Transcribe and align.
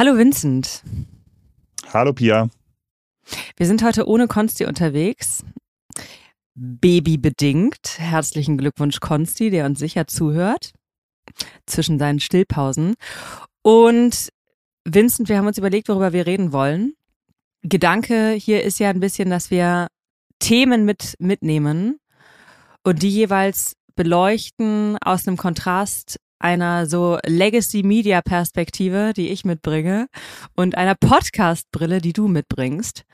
Hallo 0.00 0.16
Vincent. 0.16 0.82
Hallo 1.92 2.14
Pia. 2.14 2.48
Wir 3.58 3.66
sind 3.66 3.84
heute 3.84 4.08
ohne 4.08 4.28
Konsti 4.28 4.64
unterwegs. 4.64 5.44
Babybedingt. 6.54 7.98
Herzlichen 7.98 8.56
Glückwunsch, 8.56 9.00
Konsti, 9.00 9.50
der 9.50 9.66
uns 9.66 9.78
sicher 9.78 10.06
zuhört. 10.06 10.72
Zwischen 11.66 11.98
seinen 11.98 12.18
Stillpausen. 12.18 12.94
Und 13.60 14.30
Vincent, 14.86 15.28
wir 15.28 15.36
haben 15.36 15.46
uns 15.46 15.58
überlegt, 15.58 15.90
worüber 15.90 16.14
wir 16.14 16.24
reden 16.24 16.54
wollen. 16.54 16.94
Gedanke 17.60 18.30
hier 18.30 18.64
ist 18.64 18.80
ja 18.80 18.88
ein 18.88 19.00
bisschen, 19.00 19.28
dass 19.28 19.50
wir 19.50 19.88
Themen 20.38 20.86
mit 20.86 21.12
mitnehmen 21.18 21.98
und 22.84 23.02
die 23.02 23.10
jeweils 23.10 23.74
beleuchten 23.96 24.96
aus 25.04 25.28
einem 25.28 25.36
Kontrast 25.36 26.18
einer 26.40 26.86
so 26.86 27.18
Legacy 27.24 27.82
Media 27.82 28.22
Perspektive, 28.22 29.12
die 29.14 29.28
ich 29.28 29.44
mitbringe, 29.44 30.08
und 30.56 30.76
einer 30.76 30.94
Podcast 30.94 31.70
Brille, 31.70 32.00
die 32.00 32.12
du 32.12 32.26
mitbringst. 32.26 33.04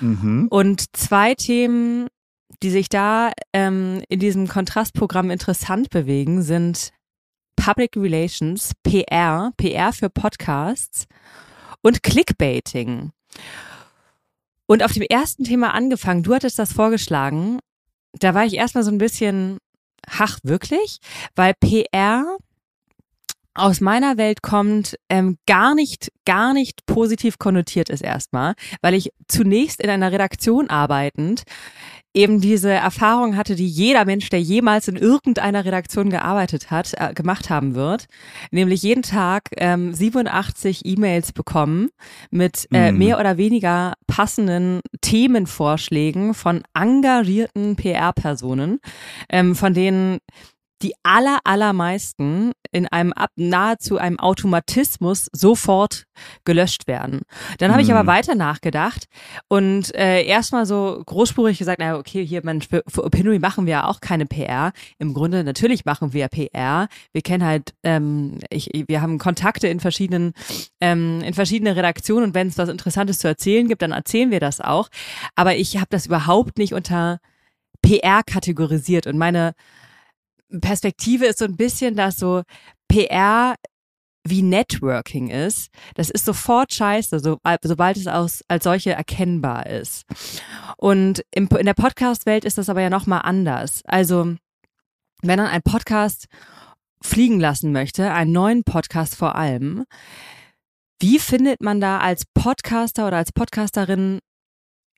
Mhm. 0.00 0.48
Und 0.50 0.96
zwei 0.96 1.34
Themen, 1.34 2.08
die 2.62 2.70
sich 2.70 2.88
da 2.88 3.32
ähm, 3.52 4.02
in 4.08 4.18
diesem 4.18 4.48
Kontrastprogramm 4.48 5.30
interessant 5.30 5.90
bewegen, 5.90 6.42
sind 6.42 6.90
Public 7.56 7.96
Relations, 7.96 8.72
PR, 8.82 9.52
PR 9.56 9.92
für 9.92 10.10
Podcasts 10.10 11.06
und 11.82 12.02
Clickbaiting. 12.02 13.12
Und 14.66 14.82
auf 14.82 14.92
dem 14.92 15.02
ersten 15.02 15.44
Thema 15.44 15.74
angefangen, 15.74 16.22
du 16.22 16.34
hattest 16.34 16.58
das 16.58 16.72
vorgeschlagen, 16.72 17.58
da 18.18 18.34
war 18.34 18.44
ich 18.44 18.54
erstmal 18.54 18.84
so 18.84 18.90
ein 18.90 18.98
bisschen, 18.98 19.58
ach 20.06 20.38
wirklich? 20.42 20.98
Weil 21.34 21.54
PR 21.54 22.38
aus 23.54 23.80
meiner 23.80 24.16
Welt 24.16 24.42
kommt, 24.42 24.96
ähm, 25.08 25.38
gar 25.46 25.74
nicht, 25.74 26.10
gar 26.24 26.54
nicht 26.54 26.86
positiv 26.86 27.38
konnotiert 27.38 27.90
ist 27.90 28.02
erstmal, 28.02 28.54
weil 28.80 28.94
ich 28.94 29.12
zunächst 29.28 29.80
in 29.80 29.90
einer 29.90 30.12
Redaktion 30.12 30.70
arbeitend 30.70 31.42
eben 32.14 32.40
diese 32.40 32.70
Erfahrung 32.70 33.36
hatte, 33.36 33.54
die 33.54 33.66
jeder 33.66 34.04
Mensch, 34.04 34.28
der 34.28 34.40
jemals 34.40 34.88
in 34.88 34.96
irgendeiner 34.96 35.64
Redaktion 35.64 36.10
gearbeitet 36.10 36.70
hat, 36.70 36.92
äh, 36.96 37.14
gemacht 37.14 37.48
haben 37.48 37.74
wird, 37.74 38.06
nämlich 38.50 38.82
jeden 38.82 39.02
Tag 39.02 39.44
ähm, 39.56 39.94
87 39.94 40.84
E-Mails 40.84 41.32
bekommen 41.32 41.88
mit 42.30 42.68
äh, 42.72 42.92
mm. 42.92 42.98
mehr 42.98 43.18
oder 43.18 43.38
weniger 43.38 43.94
passenden 44.06 44.80
Themenvorschlägen 45.00 46.34
von 46.34 46.62
engagierten 46.74 47.76
PR-Personen, 47.76 48.80
ähm, 49.30 49.54
von 49.54 49.72
denen 49.72 50.18
die 50.82 50.94
aller, 51.02 51.38
allermeisten 51.44 52.52
in 52.72 52.88
einem 52.88 53.12
ab, 53.12 53.30
nahezu 53.36 53.98
einem 53.98 54.18
Automatismus 54.18 55.28
sofort 55.32 56.04
gelöscht 56.44 56.86
werden. 56.86 57.20
Dann 57.58 57.70
habe 57.70 57.82
ich 57.82 57.90
aber 57.90 58.04
mhm. 58.04 58.08
weiter 58.08 58.34
nachgedacht 58.34 59.06
und 59.48 59.94
äh, 59.94 60.24
erstmal 60.24 60.66
so 60.66 61.02
großspurig 61.04 61.58
gesagt, 61.58 61.80
naja, 61.80 61.98
okay, 61.98 62.24
hier, 62.24 62.44
man, 62.44 62.62
für, 62.62 62.82
für 62.88 63.04
Opinory 63.04 63.38
machen 63.38 63.66
wir 63.66 63.72
ja 63.72 63.88
auch 63.88 64.00
keine 64.00 64.26
PR. 64.26 64.72
Im 64.98 65.14
Grunde, 65.14 65.44
natürlich 65.44 65.84
machen 65.84 66.12
wir 66.12 66.28
PR. 66.28 66.88
Wir 67.12 67.22
kennen 67.22 67.44
halt, 67.44 67.74
ähm, 67.82 68.38
ich, 68.50 68.70
wir 68.88 69.02
haben 69.02 69.18
Kontakte 69.18 69.68
in 69.68 69.80
verschiedenen, 69.80 70.32
ähm, 70.80 71.20
in 71.22 71.34
verschiedene 71.34 71.76
Redaktionen 71.76 72.24
und 72.24 72.34
wenn 72.34 72.48
es 72.48 72.58
was 72.58 72.68
Interessantes 72.68 73.18
zu 73.18 73.28
erzählen 73.28 73.68
gibt, 73.68 73.82
dann 73.82 73.92
erzählen 73.92 74.30
wir 74.30 74.40
das 74.40 74.60
auch. 74.60 74.88
Aber 75.36 75.56
ich 75.56 75.76
habe 75.76 75.88
das 75.90 76.06
überhaupt 76.06 76.58
nicht 76.58 76.72
unter 76.72 77.20
PR 77.82 78.22
kategorisiert 78.22 79.06
und 79.06 79.18
meine 79.18 79.54
Perspektive 80.60 81.26
ist 81.26 81.38
so 81.38 81.44
ein 81.44 81.56
bisschen, 81.56 81.96
dass 81.96 82.16
so 82.16 82.42
PR 82.88 83.54
wie 84.24 84.42
Networking 84.42 85.30
ist, 85.30 85.68
das 85.94 86.10
ist 86.10 86.24
sofort 86.24 86.72
scheiße, 86.72 87.18
so, 87.18 87.38
sobald 87.62 87.96
es 87.96 88.06
aus, 88.06 88.42
als 88.48 88.64
solche 88.64 88.92
erkennbar 88.92 89.66
ist. 89.66 90.04
Und 90.76 91.24
im, 91.32 91.48
in 91.58 91.66
der 91.66 91.74
Podcast-Welt 91.74 92.44
ist 92.44 92.58
das 92.58 92.68
aber 92.68 92.82
ja 92.82 92.90
nochmal 92.90 93.22
anders. 93.24 93.82
Also, 93.84 94.36
wenn 95.22 95.38
man 95.38 95.48
einen 95.48 95.62
Podcast 95.62 96.26
fliegen 97.02 97.40
lassen 97.40 97.72
möchte, 97.72 98.12
einen 98.12 98.32
neuen 98.32 98.62
Podcast 98.62 99.16
vor 99.16 99.34
allem, 99.34 99.84
wie 101.00 101.18
findet 101.18 101.60
man 101.60 101.80
da 101.80 101.98
als 101.98 102.24
Podcaster 102.32 103.08
oder 103.08 103.16
als 103.16 103.32
Podcasterin 103.32 104.20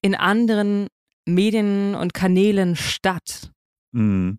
in 0.02 0.14
anderen 0.14 0.88
Medien 1.24 1.94
und 1.94 2.12
Kanälen 2.12 2.76
statt? 2.76 3.50
Mhm. 3.92 4.38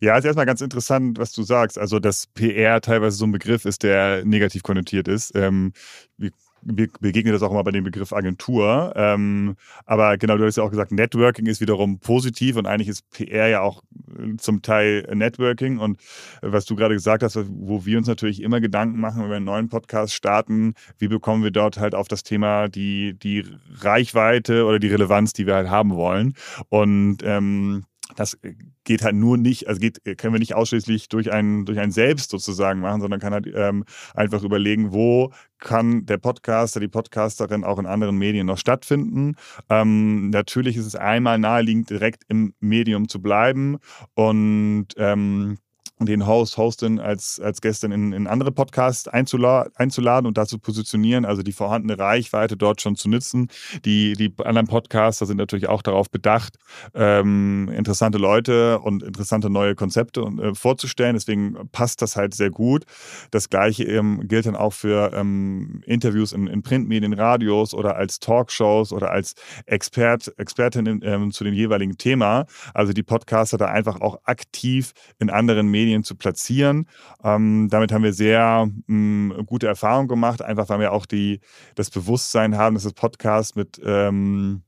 Ja, 0.00 0.16
ist 0.16 0.24
erstmal 0.24 0.46
ganz 0.46 0.62
interessant, 0.62 1.18
was 1.18 1.32
du 1.32 1.42
sagst. 1.42 1.78
Also, 1.78 1.98
dass 1.98 2.26
PR 2.28 2.80
teilweise 2.80 3.16
so 3.16 3.26
ein 3.26 3.32
Begriff 3.32 3.66
ist, 3.66 3.82
der 3.82 4.24
negativ 4.24 4.62
konnotiert 4.62 5.08
ist. 5.08 5.36
Ähm, 5.36 5.72
wir 6.16 6.30
begegnet 6.62 7.34
das 7.34 7.42
auch 7.42 7.50
immer 7.50 7.64
bei 7.64 7.70
dem 7.70 7.84
Begriff 7.84 8.12
Agentur. 8.12 8.92
Ähm, 8.96 9.56
aber 9.86 10.18
genau, 10.18 10.36
du 10.36 10.44
hast 10.44 10.56
ja 10.56 10.62
auch 10.62 10.70
gesagt, 10.70 10.92
Networking 10.92 11.46
ist 11.46 11.60
wiederum 11.60 11.98
positiv 12.00 12.56
und 12.56 12.66
eigentlich 12.66 12.88
ist 12.88 13.08
PR 13.10 13.48
ja 13.48 13.60
auch 13.60 13.82
äh, 14.18 14.36
zum 14.36 14.62
Teil 14.62 15.08
Networking. 15.14 15.78
Und 15.78 16.00
was 16.42 16.64
du 16.64 16.76
gerade 16.76 16.94
gesagt 16.94 17.22
hast, 17.22 17.38
wo 17.48 17.84
wir 17.86 17.98
uns 17.98 18.08
natürlich 18.08 18.42
immer 18.42 18.60
Gedanken 18.60 19.00
machen, 19.00 19.22
wenn 19.22 19.30
wir 19.30 19.36
einen 19.36 19.46
neuen 19.46 19.68
Podcast 19.68 20.14
starten, 20.14 20.74
wie 20.98 21.08
bekommen 21.08 21.42
wir 21.42 21.50
dort 21.50 21.78
halt 21.78 21.94
auf 21.94 22.08
das 22.08 22.22
Thema 22.22 22.68
die, 22.68 23.18
die 23.18 23.44
Reichweite 23.80 24.64
oder 24.64 24.78
die 24.78 24.88
Relevanz, 24.88 25.32
die 25.32 25.46
wir 25.46 25.54
halt 25.54 25.70
haben 25.70 25.94
wollen. 25.94 26.34
Und 26.68 27.18
ähm, 27.22 27.84
das 28.16 28.34
äh, 28.42 28.54
geht 28.84 29.02
halt 29.02 29.14
nur 29.14 29.36
nicht, 29.36 29.68
also 29.68 29.80
geht, 29.80 30.04
äh, 30.06 30.14
können 30.14 30.34
wir 30.34 30.40
nicht 30.40 30.54
ausschließlich 30.54 31.08
durch 31.08 31.32
ein, 31.32 31.64
durch 31.64 31.78
ein 31.78 31.90
Selbst 31.90 32.30
sozusagen 32.30 32.80
machen, 32.80 33.00
sondern 33.00 33.20
kann 33.20 33.32
halt 33.32 33.46
ähm, 33.54 33.84
einfach 34.14 34.42
überlegen, 34.42 34.92
wo 34.92 35.32
kann 35.58 36.06
der 36.06 36.18
Podcaster, 36.18 36.80
die 36.80 36.88
Podcasterin 36.88 37.64
auch 37.64 37.78
in 37.78 37.86
anderen 37.86 38.16
Medien 38.16 38.46
noch 38.46 38.58
stattfinden. 38.58 39.34
Ähm, 39.68 40.30
natürlich 40.30 40.76
ist 40.76 40.86
es 40.86 40.96
einmal 40.96 41.38
naheliegend, 41.38 41.90
direkt 41.90 42.24
im 42.28 42.54
Medium 42.60 43.08
zu 43.08 43.20
bleiben 43.20 43.78
und 44.14 44.88
ähm, 44.96 45.58
den 46.06 46.26
Host, 46.26 46.56
Hostin 46.56 46.98
als, 46.98 47.40
als 47.40 47.60
Gästin 47.60 47.92
in, 47.92 48.12
in 48.12 48.26
andere 48.26 48.52
Podcasts 48.52 49.08
einzula 49.08 49.68
einzuladen 49.74 50.26
und 50.26 50.38
dazu 50.38 50.58
positionieren, 50.58 51.24
also 51.24 51.42
die 51.42 51.52
vorhandene 51.52 51.98
Reichweite 51.98 52.56
dort 52.56 52.80
schon 52.80 52.96
zu 52.96 53.08
nutzen. 53.08 53.48
Die, 53.84 54.14
die 54.14 54.32
anderen 54.44 54.66
Podcaster 54.66 55.26
sind 55.26 55.36
natürlich 55.36 55.68
auch 55.68 55.82
darauf 55.82 56.10
bedacht, 56.10 56.56
ähm, 56.94 57.70
interessante 57.74 58.18
Leute 58.18 58.78
und 58.80 59.02
interessante 59.02 59.50
neue 59.50 59.74
Konzepte 59.74 60.20
äh, 60.20 60.54
vorzustellen. 60.54 61.14
Deswegen 61.14 61.56
passt 61.72 62.02
das 62.02 62.16
halt 62.16 62.34
sehr 62.34 62.50
gut. 62.50 62.84
Das 63.30 63.50
gleiche 63.50 63.84
ähm, 63.84 64.26
gilt 64.28 64.46
dann 64.46 64.56
auch 64.56 64.72
für 64.72 65.12
ähm, 65.14 65.82
Interviews 65.86 66.32
in, 66.32 66.46
in 66.46 66.62
Printmedien, 66.62 67.12
Radios 67.12 67.74
oder 67.74 67.96
als 67.96 68.20
Talkshows 68.20 68.92
oder 68.92 69.10
als 69.10 69.34
Expert, 69.66 70.32
Expertin 70.38 70.86
in, 70.86 71.00
ähm, 71.02 71.30
zu 71.30 71.44
dem 71.44 71.54
jeweiligen 71.54 71.98
Thema. 71.98 72.46
Also 72.74 72.92
die 72.92 73.02
Podcaster 73.02 73.58
da 73.58 73.66
einfach 73.66 74.00
auch 74.00 74.18
aktiv 74.24 74.92
in 75.18 75.30
anderen 75.30 75.68
Medien 75.68 75.89
Medien 75.90 76.04
zu 76.04 76.14
platzieren. 76.14 76.86
Ähm, 77.22 77.68
damit 77.70 77.92
haben 77.92 78.04
wir 78.04 78.12
sehr 78.12 78.68
mh, 78.86 79.34
mm, 79.34 79.46
gute 79.46 79.66
Erfahrungen 79.66 80.08
gemacht, 80.08 80.42
einfach 80.42 80.68
weil 80.68 80.80
wir 80.80 80.92
auch 80.92 81.06
die, 81.06 81.40
das 81.74 81.90
Bewusstsein 81.90 82.56
haben, 82.56 82.74
dass 82.74 82.84
das 82.84 82.92
Podcast 82.92 83.56
mit 83.56 83.80
ähm, 83.84 84.62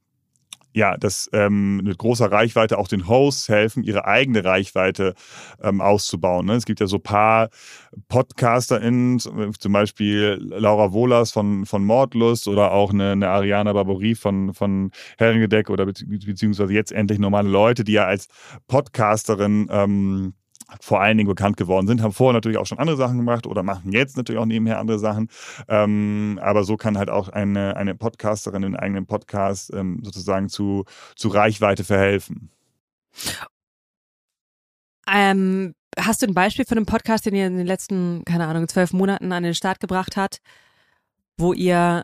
ja, 0.75 0.97
dass 0.97 1.28
ähm, 1.33 1.78
mit 1.78 1.99
großer 1.99 2.33
Reichweite 2.33 2.78
auch 2.78 2.88
den 2.88 3.06
Hosts 3.06 3.49
helfen, 3.49 3.83
ihre 3.83 4.06
eigene 4.06 4.43
Reichweite 4.43 5.15
ähm, 5.62 5.81
auszubauen. 5.81 6.47
Ne? 6.47 6.55
Es 6.55 6.65
gibt 6.65 6.81
ja 6.81 6.87
so 6.87 6.97
ein 6.97 7.03
paar 7.03 7.50
PodcasterInnen, 8.09 9.19
zum 9.19 9.72
Beispiel 9.72 10.39
Laura 10.41 10.93
Wohlers 10.93 11.31
von, 11.31 11.66
von 11.66 11.84
Mordlust 11.84 12.48
oder 12.48 12.72
auch 12.72 12.91
eine, 12.91 13.13
eine 13.13 13.28
Ariana 13.28 13.72
Barbouri 13.75 14.15
von, 14.15 14.54
von 14.54 14.92
Herrengedeck 15.18 15.68
oder 15.68 15.84
beziehungsweise 15.84 16.72
jetzt 16.72 16.92
endlich 16.92 17.18
normale 17.18 17.51
Leute, 17.51 17.84
die 17.84 17.92
ja 17.92 18.07
als 18.07 18.28
Podcasterin 18.66 19.68
ähm, 19.71 20.34
vor 20.80 21.01
allen 21.01 21.19
Dingen 21.19 21.28
bekannt 21.28 21.57
geworden 21.57 21.86
sind, 21.86 22.03
haben 22.03 22.13
vorher 22.13 22.34
natürlich 22.34 22.59
auch 22.59 22.66
schon 22.66 22.78
andere 22.78 22.97
Sachen 22.97 23.19
gemacht 23.19 23.47
oder 23.47 23.63
machen 23.63 23.92
jetzt 23.92 24.16
natürlich 24.16 24.41
auch 24.41 24.47
nebenher 24.47 24.78
andere 24.78 24.98
Sachen. 24.98 25.28
Ähm, 25.69 26.39
aber 26.42 26.65
so 26.65 26.77
kann 26.77 26.98
halt 26.98 27.10
auch 27.10 27.28
eine, 27.28 27.77
eine 27.77 27.95
Podcasterin 27.95 28.63
in 28.63 28.77
eigenen 28.77 29.07
Podcast 29.07 29.72
ähm, 29.74 30.01
sozusagen 30.03 30.48
zu, 30.48 30.84
zu 31.16 31.28
Reichweite 31.28 31.84
verhelfen. 31.84 32.51
Ähm, 35.09 35.74
hast 35.98 36.22
du 36.22 36.27
ein 36.27 36.34
Beispiel 36.34 36.65
von 36.65 36.78
einem 36.78 36.86
Podcast, 36.86 37.27
den 37.27 37.34
ihr 37.34 37.47
in 37.47 37.57
den 37.57 37.66
letzten, 37.66 38.25
keine 38.25 38.47
Ahnung, 38.47 38.68
zwölf 38.68 38.92
Monaten 38.92 39.33
an 39.33 39.42
den 39.42 39.54
Start 39.54 39.80
gebracht 39.80 40.16
habt, 40.16 40.39
wo 41.36 41.53
ihr 41.53 42.03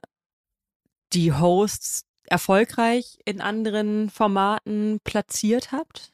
die 1.12 1.32
Hosts 1.32 2.05
erfolgreich 2.25 3.19
in 3.25 3.41
anderen 3.41 4.11
Formaten 4.11 5.00
platziert 5.05 5.73
habt? 5.73 6.12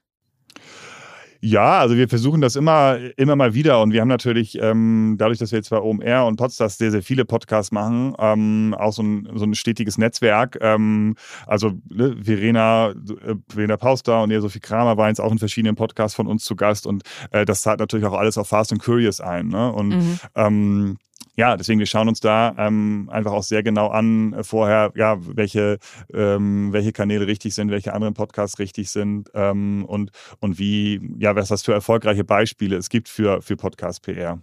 Ja, 1.46 1.79
also 1.81 1.94
wir 1.94 2.08
versuchen 2.08 2.41
das 2.41 2.56
immer, 2.56 2.96
immer 3.19 3.37
mal 3.37 3.52
wieder 3.52 3.82
und 3.82 3.93
wir 3.93 4.00
haben 4.00 4.08
natürlich, 4.08 4.58
ähm, 4.62 5.17
dadurch, 5.19 5.38
dass 5.38 5.52
wir 5.52 5.58
jetzt 5.58 5.69
bei 5.69 5.79
OMR 5.79 6.25
und 6.25 6.37
Podstars 6.37 6.79
sehr, 6.79 6.91
sehr 6.91 7.02
viele 7.02 7.26
Podcasts 7.26 7.70
machen, 7.70 8.14
ähm, 8.19 8.75
auch 8.79 8.94
so 8.94 9.02
ein, 9.02 9.29
so 9.35 9.44
ein 9.44 9.55
stetiges 9.55 9.99
Netzwerk. 9.99 10.56
Ähm, 10.62 11.17
also 11.46 11.73
ne, 11.91 12.17
Verena, 12.19 12.93
äh, 12.93 13.35
Verena 13.46 13.76
Pauster 13.76 14.23
und 14.23 14.31
ja, 14.31 14.41
Sophie 14.41 14.61
Kramer 14.61 14.96
waren 14.96 15.08
jetzt 15.08 15.20
auch 15.20 15.32
in 15.32 15.38
verschiedenen 15.38 15.76
Podcasts 15.76 16.17
von 16.17 16.29
uns 16.29 16.46
zu 16.46 16.56
Gast 16.56 16.87
und 16.87 17.02
äh, 17.31 17.44
das 17.44 17.61
zahlt 17.61 17.79
natürlich 17.79 18.06
auch 18.06 18.14
alles 18.14 18.38
auf 18.38 18.49
Fast 18.49 18.73
and 18.73 18.82
Curious 18.82 19.20
ein. 19.20 19.49
Ne? 19.49 19.70
Und 19.70 19.88
mhm. 20.35 20.97
Ja, 21.37 21.57
deswegen, 21.57 21.81
wir 21.81 21.87
schauen 21.87 22.09
uns 22.09 22.21
da 22.21 22.55
ähm, 22.59 23.09
einfach 23.11 23.33
auch 23.33 23.43
sehr 23.43 23.63
genau 23.63 23.89
an 23.89 24.33
äh, 24.35 24.45
vorher, 24.45 24.93
ja, 24.95 25.17
welche, 25.19 25.79
ähm, 26.13 26.73
welche 26.73 26.93
Kanäle 26.93 27.27
richtig 27.27 27.55
sind, 27.55 27.71
welche 27.71 27.93
anderen 27.93 28.15
Podcasts 28.15 28.59
richtig 28.59 28.91
sind 28.91 29.31
ähm, 29.35 29.85
und, 29.85 30.11
und 30.41 30.59
wie, 30.59 31.01
ja, 31.19 31.35
was 31.35 31.49
das 31.49 31.63
für 31.63 31.73
erfolgreiche 31.73 32.25
Beispiele 32.25 32.77
es 32.77 32.89
gibt 32.89 33.09
für, 33.09 33.43
für 33.43 33.57
Podcast-PR. 33.57 34.41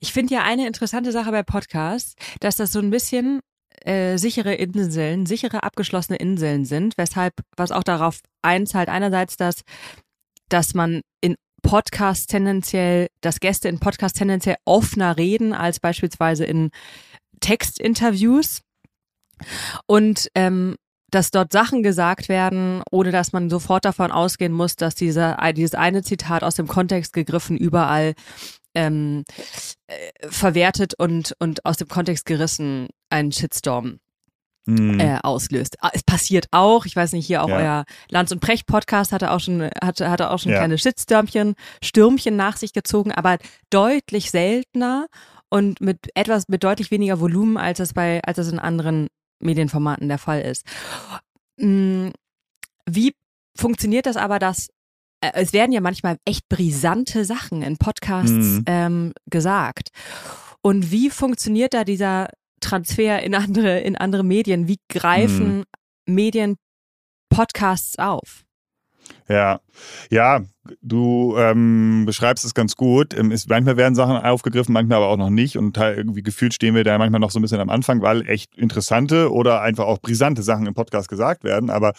Ich 0.00 0.12
finde 0.12 0.34
ja 0.34 0.42
eine 0.42 0.66
interessante 0.66 1.12
Sache 1.12 1.30
bei 1.30 1.42
Podcasts, 1.42 2.14
dass 2.40 2.56
das 2.56 2.72
so 2.72 2.78
ein 2.78 2.90
bisschen 2.90 3.40
äh, 3.82 4.16
sichere 4.16 4.54
Inseln, 4.54 5.26
sichere 5.26 5.62
abgeschlossene 5.62 6.18
Inseln 6.18 6.64
sind, 6.64 6.96
weshalb, 6.96 7.34
was 7.56 7.70
auch 7.70 7.84
darauf 7.84 8.20
einzahlt, 8.42 8.88
einerseits, 8.88 9.36
dass, 9.36 9.62
dass 10.48 10.74
man 10.74 11.02
in 11.20 11.36
Podcasts 11.62 12.26
tendenziell, 12.26 13.08
dass 13.20 13.40
Gäste 13.40 13.68
in 13.68 13.78
Podcasts 13.78 14.18
tendenziell 14.18 14.56
offener 14.64 15.16
reden 15.16 15.52
als 15.52 15.80
beispielsweise 15.80 16.44
in 16.44 16.70
Textinterviews. 17.40 18.62
Und 19.86 20.30
ähm, 20.34 20.76
dass 21.10 21.30
dort 21.30 21.52
Sachen 21.52 21.82
gesagt 21.82 22.28
werden, 22.28 22.82
ohne 22.90 23.10
dass 23.10 23.32
man 23.32 23.48
sofort 23.48 23.84
davon 23.84 24.10
ausgehen 24.10 24.52
muss, 24.52 24.76
dass 24.76 24.94
dieser, 24.94 25.38
dieses 25.52 25.74
eine 25.74 26.02
Zitat 26.02 26.42
aus 26.42 26.56
dem 26.56 26.66
Kontext 26.66 27.12
gegriffen 27.12 27.56
überall 27.56 28.14
ähm, 28.74 29.24
äh, 29.86 30.28
verwertet 30.28 30.94
und, 30.98 31.34
und 31.38 31.64
aus 31.64 31.76
dem 31.76 31.88
Kontext 31.88 32.26
gerissen 32.26 32.88
einen 33.08 33.32
Shitstorm 33.32 33.98
mhm. 34.66 35.00
äh, 35.00 35.18
auslöst. 35.22 35.76
Ah, 35.80 35.90
es 35.92 36.02
passiert 36.02 36.46
auch, 36.50 36.86
ich 36.86 36.94
weiß 36.94 37.12
nicht, 37.12 37.26
hier 37.26 37.42
auch 37.42 37.48
ja. 37.48 37.56
euer 37.56 37.84
Lanz 38.10 38.32
und 38.32 38.40
Precht 38.40 38.66
Podcast 38.66 39.12
hatte 39.12 39.30
auch 39.30 39.40
schon, 39.40 39.70
hatte, 39.82 40.10
hatte 40.10 40.30
auch 40.30 40.38
schon 40.38 40.52
ja. 40.52 40.58
kleine 40.58 40.78
Shitstürmchen, 40.78 41.54
Stürmchen 41.82 42.36
nach 42.36 42.56
sich 42.56 42.72
gezogen, 42.72 43.12
aber 43.12 43.38
deutlich 43.70 44.30
seltener 44.30 45.06
und 45.48 45.80
mit 45.80 46.10
etwas, 46.14 46.48
mit 46.48 46.64
deutlich 46.64 46.90
weniger 46.90 47.20
Volumen, 47.20 47.56
als 47.56 47.80
es 47.80 47.94
bei, 47.94 48.20
als 48.24 48.38
es 48.38 48.50
in 48.50 48.58
anderen 48.58 49.08
Medienformaten 49.40 50.08
der 50.08 50.18
Fall 50.18 50.42
ist. 50.42 50.64
Mm, 51.58 52.08
wie 52.88 53.14
funktioniert 53.56 54.06
das 54.06 54.16
aber, 54.16 54.38
dass 54.38 54.68
äh, 55.20 55.30
es 55.34 55.52
werden 55.52 55.72
ja 55.72 55.80
manchmal 55.80 56.18
echt 56.24 56.48
brisante 56.48 57.24
Sachen 57.24 57.62
in 57.62 57.76
Podcasts 57.76 58.30
mhm. 58.30 58.64
ähm, 58.66 59.12
gesagt. 59.30 59.90
Und 60.62 60.90
wie 60.90 61.10
funktioniert 61.10 61.74
da 61.74 61.84
dieser 61.84 62.28
Transfer 62.66 63.22
in 63.22 63.34
andere, 63.34 63.80
in 63.80 63.96
andere 63.96 64.24
Medien? 64.24 64.66
Wie 64.66 64.78
greifen 64.88 65.58
mhm. 65.58 65.64
Medien 66.06 66.56
Podcasts 67.28 67.98
auf? 67.98 68.44
Ja, 69.28 69.60
ja, 70.10 70.44
du 70.82 71.34
ähm, 71.38 72.04
beschreibst 72.06 72.44
es 72.44 72.54
ganz 72.54 72.76
gut. 72.76 73.16
Ähm, 73.16 73.30
ist, 73.30 73.48
manchmal 73.48 73.76
werden 73.76 73.94
Sachen 73.94 74.16
aufgegriffen, 74.16 74.72
manchmal 74.72 74.98
aber 74.98 75.08
auch 75.08 75.16
noch 75.16 75.30
nicht. 75.30 75.56
Und 75.56 75.76
irgendwie 75.76 76.22
gefühlt 76.22 76.54
stehen 76.54 76.74
wir 76.74 76.84
da 76.84 76.98
manchmal 76.98 77.20
noch 77.20 77.30
so 77.30 77.38
ein 77.38 77.42
bisschen 77.42 77.60
am 77.60 77.70
Anfang, 77.70 78.02
weil 78.02 78.28
echt 78.28 78.56
interessante 78.56 79.32
oder 79.32 79.62
einfach 79.62 79.84
auch 79.84 79.98
brisante 79.98 80.42
Sachen 80.42 80.66
im 80.66 80.74
Podcast 80.74 81.08
gesagt 81.08 81.44
werden. 81.44 81.70
Aber 81.70 81.92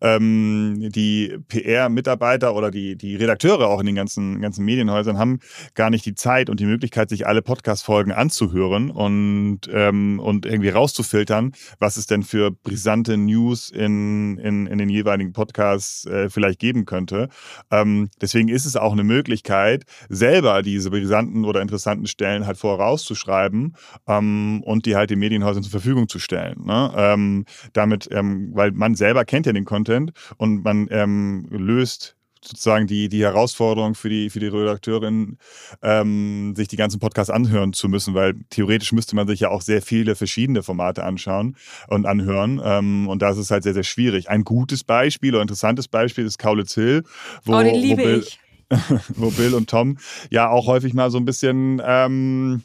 ähm, 0.00 0.90
die 0.90 1.36
PR-Mitarbeiter 1.48 2.54
oder 2.54 2.70
die, 2.70 2.96
die 2.96 3.16
Redakteure 3.16 3.68
auch 3.68 3.80
in 3.80 3.86
den 3.86 3.94
ganzen, 3.94 4.40
ganzen 4.40 4.64
Medienhäusern 4.64 5.18
haben 5.18 5.40
gar 5.74 5.90
nicht 5.90 6.04
die 6.06 6.14
Zeit 6.14 6.50
und 6.50 6.60
die 6.60 6.66
Möglichkeit, 6.66 7.08
sich 7.08 7.26
alle 7.26 7.42
Podcast-Folgen 7.42 8.12
anzuhören 8.12 8.90
und, 8.90 9.60
ähm, 9.72 10.18
und 10.20 10.46
irgendwie 10.46 10.70
rauszufiltern, 10.70 11.52
was 11.78 11.96
es 11.96 12.06
denn 12.06 12.22
für 12.22 12.50
brisante 12.50 13.16
News 13.16 13.70
in, 13.70 14.38
in, 14.38 14.66
in 14.66 14.78
den 14.78 14.88
jeweiligen 14.88 15.32
Podcasts 15.32 16.06
äh, 16.06 16.30
vielleicht 16.30 16.58
geben 16.58 16.84
könnte. 16.84 17.28
Ähm, 17.70 18.10
deswegen 18.20 18.48
ist 18.48 18.66
es 18.66 18.76
auch 18.76 18.92
eine 18.92 19.04
Möglichkeit, 19.04 19.84
selber 20.08 20.62
diese 20.62 20.90
brisanten 20.90 21.44
oder 21.44 21.62
interessanten 21.62 22.06
Stellen 22.06 22.46
halt 22.46 22.58
vorauszuschreiben 22.58 23.76
ähm, 24.06 24.62
und 24.64 24.86
die 24.86 24.96
halt 24.96 25.10
den 25.10 25.18
Medienhäusern 25.18 25.62
zur 25.62 25.72
Verfügung 25.72 26.08
zu 26.08 26.18
stellen. 26.18 26.64
Ne? 26.64 26.92
Ähm, 26.96 27.44
damit, 27.72 28.08
ähm, 28.12 28.50
weil 28.54 28.72
man 28.72 28.94
selber 28.94 29.24
kennt 29.24 29.46
ja 29.46 29.52
den 29.52 29.64
Content 29.64 30.12
und 30.36 30.64
man 30.64 30.88
ähm, 30.90 31.46
löst 31.50 32.16
sozusagen 32.44 32.86
die, 32.86 33.08
die 33.08 33.22
Herausforderung 33.22 33.94
für 33.94 34.08
die, 34.08 34.30
für 34.30 34.40
die 34.40 34.48
Redakteurin, 34.48 35.38
ähm, 35.82 36.54
sich 36.56 36.68
die 36.68 36.76
ganzen 36.76 37.00
Podcasts 37.00 37.30
anhören 37.30 37.72
zu 37.72 37.88
müssen, 37.88 38.14
weil 38.14 38.34
theoretisch 38.50 38.92
müsste 38.92 39.16
man 39.16 39.26
sich 39.26 39.40
ja 39.40 39.50
auch 39.50 39.62
sehr 39.62 39.82
viele 39.82 40.16
verschiedene 40.16 40.62
Formate 40.62 41.04
anschauen 41.04 41.56
und 41.88 42.06
anhören. 42.06 42.60
Ähm, 42.64 43.08
und 43.08 43.22
da 43.22 43.30
ist 43.30 43.38
es 43.38 43.50
halt 43.50 43.62
sehr, 43.62 43.74
sehr 43.74 43.84
schwierig. 43.84 44.28
Ein 44.28 44.44
gutes 44.44 44.84
Beispiel 44.84 45.34
oder 45.34 45.42
interessantes 45.42 45.88
Beispiel 45.88 46.24
ist 46.24 46.38
Kaulitz 46.38 46.74
Hill, 46.74 47.04
wo, 47.44 47.56
oh, 47.56 47.62
den 47.62 47.74
liebe 47.74 48.02
wo 48.02 48.06
Bill, 48.06 48.18
ich. 48.26 48.38
wo 49.16 49.30
Bill 49.30 49.54
und 49.54 49.68
Tom 49.70 49.98
ja 50.30 50.48
auch 50.48 50.66
häufig 50.66 50.94
mal 50.94 51.10
so 51.10 51.18
ein 51.18 51.24
bisschen 51.24 51.80
ähm, 51.84 52.62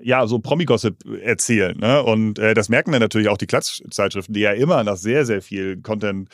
ja, 0.00 0.26
so 0.26 0.38
Promi-Gossip 0.38 1.04
erzählen. 1.22 1.78
Ne? 1.78 2.02
Und 2.02 2.38
äh, 2.38 2.54
das 2.54 2.68
merken 2.68 2.92
dann 2.92 3.00
natürlich 3.00 3.28
auch 3.28 3.38
die 3.38 3.46
Klatschzeitschriften, 3.46 4.34
die 4.34 4.40
ja 4.40 4.52
immer 4.52 4.82
nach 4.84 4.96
sehr, 4.96 5.24
sehr 5.24 5.42
viel 5.42 5.80
Content 5.80 6.28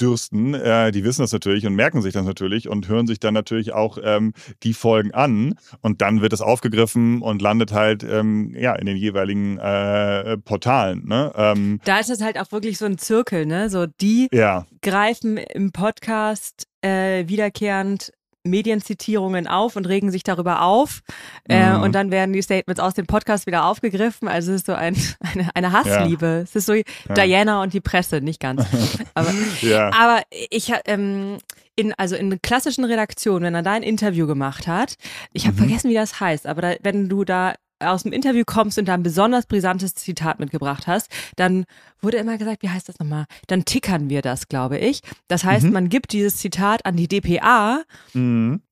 dürsten. 0.00 0.54
Äh, 0.54 0.92
die 0.92 1.04
wissen 1.04 1.22
das 1.22 1.32
natürlich 1.32 1.66
und 1.66 1.74
merken 1.74 2.02
sich 2.02 2.12
das 2.12 2.24
natürlich 2.24 2.68
und 2.68 2.88
hören 2.88 3.06
sich 3.06 3.20
dann 3.20 3.34
natürlich 3.34 3.72
auch 3.72 3.98
ähm, 4.02 4.32
die 4.62 4.74
Folgen 4.74 5.12
an. 5.12 5.54
Und 5.80 6.00
dann 6.00 6.20
wird 6.20 6.32
es 6.32 6.40
aufgegriffen 6.40 7.22
und 7.22 7.42
landet 7.42 7.72
halt 7.72 8.04
ähm, 8.04 8.54
ja, 8.56 8.74
in 8.74 8.86
den 8.86 8.96
jeweiligen 8.96 9.58
äh, 9.58 10.38
Portalen. 10.38 11.06
Ne? 11.06 11.32
Ähm, 11.36 11.80
da 11.84 11.98
ist 11.98 12.10
es 12.10 12.22
halt 12.22 12.38
auch 12.38 12.52
wirklich 12.52 12.78
so 12.78 12.86
ein 12.86 12.98
Zirkel, 12.98 13.46
ne? 13.46 13.70
So 13.70 13.86
die 13.86 14.28
ja. 14.32 14.66
greifen 14.82 15.36
im 15.36 15.72
Podcast 15.72 16.66
äh, 16.82 17.26
wiederkehrend 17.28 18.12
Medienzitierungen 18.48 19.46
auf 19.46 19.76
und 19.76 19.86
regen 19.86 20.10
sich 20.10 20.22
darüber 20.22 20.62
auf. 20.62 21.00
Äh, 21.48 21.72
mhm. 21.72 21.82
und 21.82 21.94
dann 21.94 22.10
werden 22.10 22.32
die 22.32 22.42
Statements 22.42 22.80
aus 22.80 22.94
dem 22.94 23.06
Podcast 23.06 23.46
wieder 23.46 23.64
aufgegriffen. 23.64 24.28
Also 24.28 24.52
es 24.52 24.62
ist 24.62 24.66
so 24.66 24.74
ein, 24.74 24.96
eine, 25.20 25.50
eine 25.54 25.72
Hassliebe. 25.72 26.26
Ja. 26.26 26.40
Es 26.40 26.56
ist 26.56 26.66
so 26.66 26.74
ja. 26.74 26.84
Diana 27.14 27.62
und 27.62 27.72
die 27.72 27.80
Presse, 27.80 28.20
nicht 28.20 28.40
ganz. 28.40 28.64
Aber, 29.14 29.32
ja. 29.62 29.90
aber 29.92 30.22
ich 30.50 30.72
ähm, 30.86 31.38
in, 31.74 31.94
also 31.94 32.16
in 32.16 32.40
klassischen 32.42 32.84
Redaktionen, 32.84 33.44
wenn 33.44 33.54
er 33.54 33.62
da 33.62 33.72
ein 33.72 33.82
Interview 33.82 34.26
gemacht 34.26 34.66
hat, 34.66 34.96
ich 35.32 35.46
habe 35.46 35.54
mhm. 35.54 35.58
vergessen, 35.58 35.90
wie 35.90 35.94
das 35.94 36.20
heißt, 36.20 36.46
aber 36.46 36.62
da, 36.62 36.74
wenn 36.82 37.08
du 37.08 37.24
da 37.24 37.54
aus 37.80 38.02
dem 38.02 38.12
Interview 38.12 38.44
kommst 38.46 38.78
und 38.78 38.86
da 38.86 38.94
ein 38.94 39.02
besonders 39.02 39.46
brisantes 39.46 39.94
Zitat 39.94 40.40
mitgebracht 40.40 40.86
hast, 40.86 41.10
dann 41.36 41.64
wurde 42.00 42.18
immer 42.18 42.38
gesagt, 42.38 42.62
wie 42.62 42.68
heißt 42.68 42.88
das 42.88 42.98
nochmal? 42.98 43.26
Dann 43.46 43.64
tickern 43.64 44.10
wir 44.10 44.22
das, 44.22 44.48
glaube 44.48 44.78
ich. 44.78 45.00
Das 45.28 45.44
heißt, 45.44 45.66
mhm. 45.66 45.72
man 45.72 45.88
gibt 45.88 46.12
dieses 46.12 46.36
Zitat 46.36 46.84
an 46.86 46.96
die 46.96 47.08
DPA 47.08 47.82
mhm. 48.14 48.62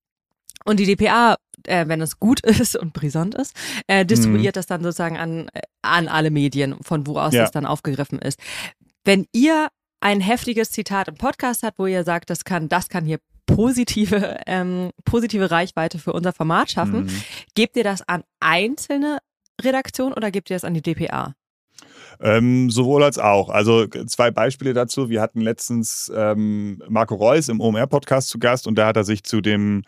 und 0.64 0.80
die 0.80 0.86
DPA, 0.86 1.36
äh, 1.64 1.86
wenn 1.88 2.00
es 2.00 2.18
gut 2.18 2.40
ist 2.44 2.76
und 2.76 2.92
brisant 2.92 3.34
ist, 3.34 3.54
äh, 3.86 4.04
distribuiert 4.04 4.54
mhm. 4.54 4.58
das 4.58 4.66
dann 4.66 4.82
sozusagen 4.82 5.16
an, 5.16 5.48
äh, 5.52 5.62
an 5.82 6.08
alle 6.08 6.30
Medien, 6.30 6.76
von 6.82 7.06
wo 7.06 7.18
aus 7.18 7.34
ja. 7.34 7.42
das 7.42 7.52
dann 7.52 7.66
aufgegriffen 7.66 8.18
ist. 8.18 8.40
Wenn 9.04 9.26
ihr 9.32 9.68
ein 10.00 10.20
heftiges 10.20 10.70
Zitat 10.70 11.08
im 11.08 11.16
Podcast 11.16 11.62
habt, 11.62 11.78
wo 11.78 11.86
ihr 11.86 12.04
sagt, 12.04 12.30
das 12.30 12.44
kann, 12.44 12.68
das 12.68 12.88
kann 12.88 13.04
hier 13.04 13.18
positive, 13.46 14.40
ähm, 14.46 14.90
positive 15.04 15.50
Reichweite 15.50 15.98
für 15.98 16.12
unser 16.12 16.32
Format 16.32 16.70
schaffen. 16.70 17.04
Mhm. 17.04 17.22
Gebt 17.54 17.76
ihr 17.76 17.84
das 17.84 18.06
an 18.06 18.22
einzelne 18.40 19.18
Redaktionen 19.60 20.12
oder 20.12 20.30
gebt 20.30 20.50
ihr 20.50 20.56
das 20.56 20.64
an 20.64 20.74
die 20.74 20.82
DPA? 20.82 21.34
Ähm, 22.20 22.70
sowohl 22.70 23.04
als 23.04 23.18
auch. 23.18 23.48
Also 23.48 23.86
zwei 23.86 24.30
Beispiele 24.30 24.72
dazu. 24.72 25.08
Wir 25.08 25.20
hatten 25.20 25.40
letztens 25.40 26.10
ähm, 26.14 26.82
Marco 26.88 27.14
Reus 27.14 27.48
im 27.48 27.60
OMR-Podcast 27.60 28.28
zu 28.28 28.38
Gast 28.38 28.66
und 28.66 28.76
da 28.76 28.86
hat 28.86 28.96
er 28.96 29.04
sich 29.04 29.24
zu 29.24 29.40
dem 29.40 29.82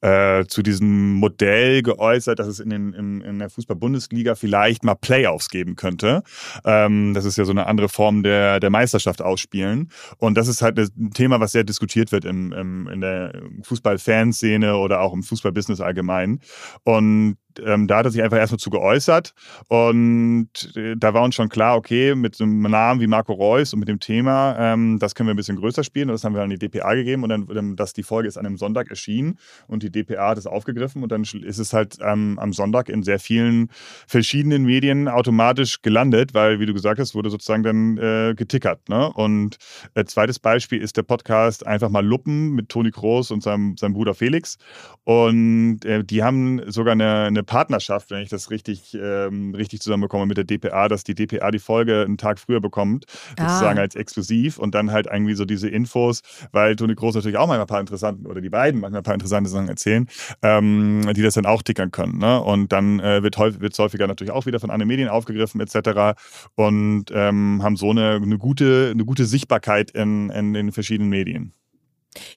äh, 0.00 0.44
zu 0.46 0.62
diesem 0.62 1.14
Modell 1.14 1.82
geäußert, 1.82 2.38
dass 2.38 2.46
es 2.46 2.60
in, 2.60 2.70
den, 2.70 2.92
in, 2.92 3.20
in 3.20 3.38
der 3.38 3.50
Fußball-Bundesliga 3.50 4.34
vielleicht 4.34 4.84
mal 4.84 4.94
Playoffs 4.94 5.48
geben 5.48 5.76
könnte. 5.76 6.22
Ähm, 6.64 7.14
das 7.14 7.24
ist 7.24 7.36
ja 7.36 7.44
so 7.44 7.52
eine 7.52 7.66
andere 7.66 7.88
Form 7.88 8.22
der, 8.22 8.60
der 8.60 8.70
Meisterschaft 8.70 9.22
ausspielen. 9.22 9.90
Und 10.18 10.36
das 10.36 10.48
ist 10.48 10.62
halt 10.62 10.78
ein 10.78 11.10
Thema, 11.12 11.40
was 11.40 11.52
sehr 11.52 11.64
diskutiert 11.64 12.12
wird 12.12 12.24
im, 12.24 12.52
im, 12.52 12.88
in 12.88 13.00
der 13.00 13.32
Fußball-Fanszene 13.62 14.76
oder 14.76 15.00
auch 15.00 15.12
im 15.12 15.22
Fußball-Business 15.22 15.80
allgemein. 15.80 16.40
Und 16.84 17.36
ähm, 17.64 17.86
da 17.86 17.98
hat 17.98 18.06
er 18.06 18.10
sich 18.10 18.22
einfach 18.22 18.38
erstmal 18.38 18.58
zu 18.58 18.70
geäußert 18.70 19.34
und 19.68 20.48
äh, 20.76 20.94
da 20.96 21.14
war 21.14 21.22
uns 21.22 21.34
schon 21.34 21.48
klar, 21.48 21.76
okay, 21.76 22.14
mit 22.14 22.34
so 22.34 22.44
einem 22.44 22.62
Namen 22.62 23.00
wie 23.00 23.06
Marco 23.06 23.32
Reus 23.32 23.72
und 23.72 23.80
mit 23.80 23.88
dem 23.88 24.00
Thema, 24.00 24.56
ähm, 24.58 24.98
das 24.98 25.14
können 25.14 25.28
wir 25.28 25.34
ein 25.34 25.36
bisschen 25.36 25.56
größer 25.56 25.84
spielen 25.84 26.08
und 26.08 26.14
das 26.14 26.24
haben 26.24 26.34
wir 26.34 26.42
an 26.42 26.50
die 26.50 26.58
DPA 26.58 26.94
gegeben 26.94 27.22
und 27.22 27.28
dann, 27.28 27.48
ähm, 27.54 27.76
dass 27.76 27.92
die 27.92 28.02
Folge 28.02 28.28
ist 28.28 28.36
an 28.36 28.46
einem 28.46 28.56
Sonntag 28.56 28.90
erschienen 28.90 29.38
und 29.66 29.82
die 29.82 29.90
DPA 29.90 30.30
hat 30.30 30.38
es 30.38 30.46
aufgegriffen 30.46 31.02
und 31.02 31.12
dann 31.12 31.22
ist 31.22 31.58
es 31.58 31.72
halt 31.72 31.98
ähm, 32.00 32.38
am 32.38 32.52
Sonntag 32.52 32.88
in 32.88 33.02
sehr 33.02 33.18
vielen 33.18 33.70
verschiedenen 34.06 34.64
Medien 34.64 35.08
automatisch 35.08 35.82
gelandet, 35.82 36.34
weil, 36.34 36.60
wie 36.60 36.66
du 36.66 36.74
gesagt 36.74 36.98
hast, 36.98 37.14
wurde 37.14 37.30
sozusagen 37.30 37.62
dann 37.62 37.98
äh, 37.98 38.34
getickert. 38.34 38.88
Ne? 38.88 39.12
Und 39.12 39.58
äh, 39.94 40.04
zweites 40.04 40.38
Beispiel 40.38 40.80
ist 40.80 40.96
der 40.96 41.02
Podcast 41.02 41.66
Einfach 41.66 41.88
mal 41.88 42.04
Luppen 42.04 42.52
mit 42.52 42.68
Toni 42.68 42.90
Kroos 42.90 43.30
und 43.30 43.42
seinem, 43.42 43.76
seinem 43.76 43.94
Bruder 43.94 44.14
Felix 44.14 44.58
und 45.04 45.84
äh, 45.84 46.02
die 46.02 46.22
haben 46.22 46.60
sogar 46.70 46.92
eine, 46.92 47.24
eine 47.24 47.43
Partnerschaft, 47.44 48.10
wenn 48.10 48.22
ich 48.22 48.28
das 48.28 48.50
richtig, 48.50 48.94
ähm, 48.94 49.54
richtig 49.54 49.80
zusammenbekomme 49.80 50.26
mit 50.26 50.36
der 50.36 50.44
DPA, 50.44 50.88
dass 50.88 51.04
die 51.04 51.14
DPA 51.14 51.50
die 51.50 51.58
Folge 51.58 52.02
einen 52.02 52.18
Tag 52.18 52.38
früher 52.38 52.60
bekommt, 52.60 53.06
sozusagen 53.38 53.78
ah. 53.78 53.82
als 53.82 53.94
exklusiv 53.94 54.58
und 54.58 54.74
dann 54.74 54.90
halt 54.90 55.06
irgendwie 55.06 55.34
so 55.34 55.44
diese 55.44 55.68
Infos, 55.68 56.20
weil 56.52 56.76
Toni 56.76 56.94
Groß 56.94 57.14
natürlich 57.14 57.38
auch 57.38 57.46
manchmal 57.46 57.62
ein 57.62 57.66
paar 57.66 57.80
interessante, 57.80 58.28
oder 58.28 58.40
die 58.40 58.50
beiden 58.50 58.80
manchmal 58.80 59.00
ein 59.00 59.04
paar 59.04 59.14
interessante 59.14 59.50
Sachen 59.50 59.68
erzählen, 59.68 60.08
ähm, 60.42 61.12
die 61.14 61.22
das 61.22 61.34
dann 61.34 61.46
auch 61.46 61.62
tickern 61.62 61.90
können. 61.90 62.18
Ne? 62.18 62.40
Und 62.40 62.72
dann 62.72 63.00
äh, 63.00 63.22
wird 63.22 63.38
es 63.38 63.78
häufiger 63.78 64.06
natürlich 64.06 64.32
auch 64.32 64.46
wieder 64.46 64.60
von 64.60 64.70
anderen 64.70 64.88
Medien 64.88 65.08
aufgegriffen 65.08 65.60
etc. 65.60 66.18
Und 66.54 67.06
ähm, 67.12 67.62
haben 67.62 67.76
so 67.76 67.90
eine, 67.90 68.20
eine, 68.22 68.38
gute, 68.38 68.90
eine 68.92 69.04
gute 69.04 69.26
Sichtbarkeit 69.26 69.90
in, 69.90 70.30
in 70.30 70.52
den 70.52 70.72
verschiedenen 70.72 71.10
Medien. 71.10 71.52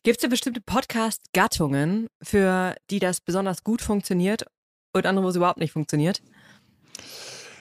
Gibt 0.03 0.17
es 0.17 0.21
denn 0.21 0.29
bestimmte 0.29 0.61
Podcast-Gattungen, 0.61 2.07
für 2.21 2.75
die 2.89 2.99
das 2.99 3.21
besonders 3.21 3.63
gut 3.63 3.81
funktioniert 3.81 4.45
und 4.93 5.05
andere, 5.05 5.25
wo 5.25 5.29
es 5.29 5.35
überhaupt 5.35 5.59
nicht 5.59 5.71
funktioniert? 5.71 6.21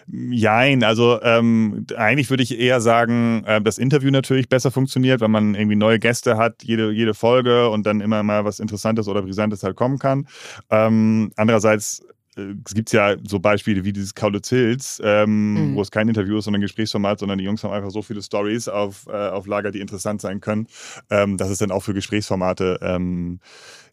Jein, 0.08 0.84
also 0.84 1.20
ähm, 1.22 1.84
eigentlich 1.96 2.30
würde 2.30 2.44
ich 2.44 2.56
eher 2.56 2.80
sagen, 2.80 3.42
äh, 3.44 3.60
das 3.60 3.76
Interview 3.76 4.12
natürlich 4.12 4.48
besser 4.48 4.70
funktioniert, 4.70 5.20
wenn 5.20 5.32
man 5.32 5.56
irgendwie 5.56 5.74
neue 5.74 5.98
Gäste 5.98 6.36
hat, 6.36 6.62
jede, 6.62 6.92
jede 6.92 7.12
Folge 7.12 7.68
und 7.70 7.84
dann 7.86 8.00
immer 8.00 8.22
mal 8.22 8.44
was 8.44 8.60
Interessantes 8.60 9.08
oder 9.08 9.22
Brisantes 9.22 9.64
halt 9.64 9.74
kommen 9.74 9.98
kann. 9.98 10.28
Ähm, 10.70 11.32
andererseits 11.34 12.06
es 12.36 12.74
gibt 12.74 12.92
ja 12.92 13.16
so 13.26 13.40
Beispiele 13.40 13.84
wie 13.84 13.92
dieses 13.92 14.14
Kaulitz 14.14 14.50
Hills, 14.50 15.00
ähm, 15.02 15.54
mhm. 15.70 15.74
wo 15.74 15.80
es 15.80 15.90
kein 15.90 16.08
Interview 16.08 16.38
ist, 16.38 16.44
sondern 16.44 16.60
ein 16.60 16.66
Gesprächsformat, 16.66 17.18
sondern 17.18 17.38
die 17.38 17.44
Jungs 17.44 17.64
haben 17.64 17.72
einfach 17.72 17.90
so 17.90 18.02
viele 18.02 18.22
Stories 18.22 18.68
auf, 18.68 19.06
äh, 19.08 19.28
auf 19.28 19.46
Lager, 19.46 19.70
die 19.70 19.80
interessant 19.80 20.20
sein 20.20 20.40
können, 20.40 20.66
ähm, 21.10 21.38
dass 21.38 21.48
es 21.48 21.58
dann 21.58 21.70
auch 21.70 21.80
für 21.80 21.94
Gesprächsformate 21.94 22.78
ähm, 22.82 23.40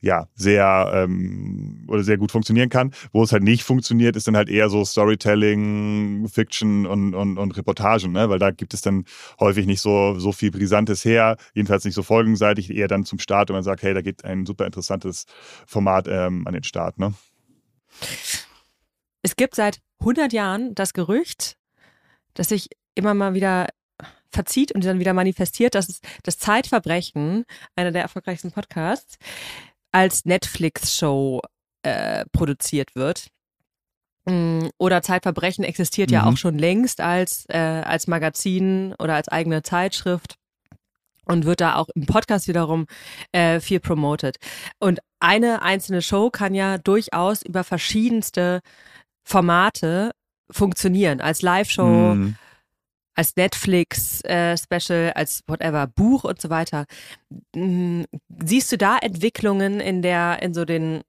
ja 0.01 0.27
sehr 0.35 0.91
ähm, 0.93 1.85
oder 1.88 2.03
sehr 2.03 2.17
gut 2.17 2.31
funktionieren 2.31 2.67
kann. 2.67 2.91
Wo 3.13 3.23
es 3.23 3.31
halt 3.31 3.43
nicht 3.43 3.63
funktioniert, 3.63 4.17
ist 4.17 4.27
dann 4.27 4.35
halt 4.35 4.50
eher 4.50 4.67
so 4.67 4.83
Storytelling, 4.83 6.27
Fiction 6.27 6.85
und, 6.85 7.15
und, 7.15 7.38
und 7.38 7.57
Reportagen, 7.57 8.12
ne? 8.12 8.29
weil 8.29 8.39
da 8.39 8.51
gibt 8.51 8.73
es 8.73 8.81
dann 8.81 9.05
häufig 9.39 9.65
nicht 9.65 9.79
so, 9.79 10.19
so 10.19 10.33
viel 10.33 10.51
Brisantes 10.51 11.05
her, 11.05 11.38
jedenfalls 11.53 11.85
nicht 11.85 11.95
so 11.95 12.03
folgenseitig, 12.03 12.71
eher 12.75 12.89
dann 12.89 13.05
zum 13.05 13.19
Start, 13.19 13.47
wenn 13.47 13.55
man 13.55 13.63
sagt, 13.63 13.83
hey, 13.83 13.93
da 13.93 14.01
geht 14.01 14.25
ein 14.25 14.45
super 14.45 14.65
interessantes 14.65 15.25
Format 15.65 16.07
ähm, 16.09 16.45
an 16.45 16.53
den 16.53 16.63
Start. 16.63 17.00
Ne? 17.00 17.13
Es 19.21 19.35
gibt 19.35 19.55
seit 19.55 19.79
100 20.00 20.33
Jahren 20.33 20.75
das 20.75 20.93
Gerücht, 20.93 21.57
dass 22.33 22.50
sich 22.50 22.69
immer 22.95 23.13
mal 23.13 23.33
wieder 23.33 23.69
verzieht 24.29 24.71
und 24.71 24.83
dann 24.83 25.00
wieder 25.00 25.13
manifestiert, 25.13 25.75
dass 25.75 26.01
das 26.23 26.38
Zeitverbrechen, 26.38 27.45
einer 27.75 27.91
der 27.91 28.01
erfolgreichsten 28.01 28.51
Podcasts, 28.51 29.17
als 29.91 30.25
Netflix-Show 30.25 31.41
äh, 31.83 32.25
produziert 32.31 32.95
wird. 32.95 33.27
Mm, 34.25 34.67
oder 34.77 35.01
Zeitverbrechen 35.01 35.63
existiert 35.63 36.09
mhm. 36.09 36.13
ja 36.13 36.25
auch 36.25 36.38
schon 36.38 36.57
längst 36.57 37.00
als, 37.00 37.45
äh, 37.50 37.57
als 37.57 38.07
Magazin 38.07 38.95
oder 39.00 39.15
als 39.15 39.27
eigene 39.27 39.62
Zeitschrift 39.62 40.38
und 41.25 41.46
wird 41.46 41.62
da 41.62 41.75
auch 41.75 41.89
im 41.96 42.06
Podcast 42.06 42.48
wiederum 42.48 42.86
äh, 43.32 43.60
viel 43.60 43.80
promoted. 43.80 44.38
Und 44.80 45.00
eine 45.20 45.62
einzelne 45.62 46.01
Show 46.01 46.30
kann 46.30 46.53
ja 46.53 46.77
durchaus 46.77 47.42
über 47.44 47.63
verschiedenste 47.63 48.62
Formate 49.24 50.12
funktionieren, 50.50 51.22
als 51.22 51.42
Live-Show, 51.42 52.15
mm. 52.15 52.36
als 53.15 53.36
Netflix-Special, 53.36 55.08
äh, 55.08 55.12
als 55.15 55.44
whatever, 55.48 55.88
Buch 55.88 56.24
und 56.25 56.42
so 56.42 56.50
weiter. 56.50 56.86
Mm, 57.56 58.03
siehst 58.44 58.72
du 58.72 58.77
da 58.77 58.98
Entwicklungen 58.98 59.80
in 59.80 60.01
der, 60.01 60.42
in 60.42 60.53
so 60.53 60.65
den 60.65 61.01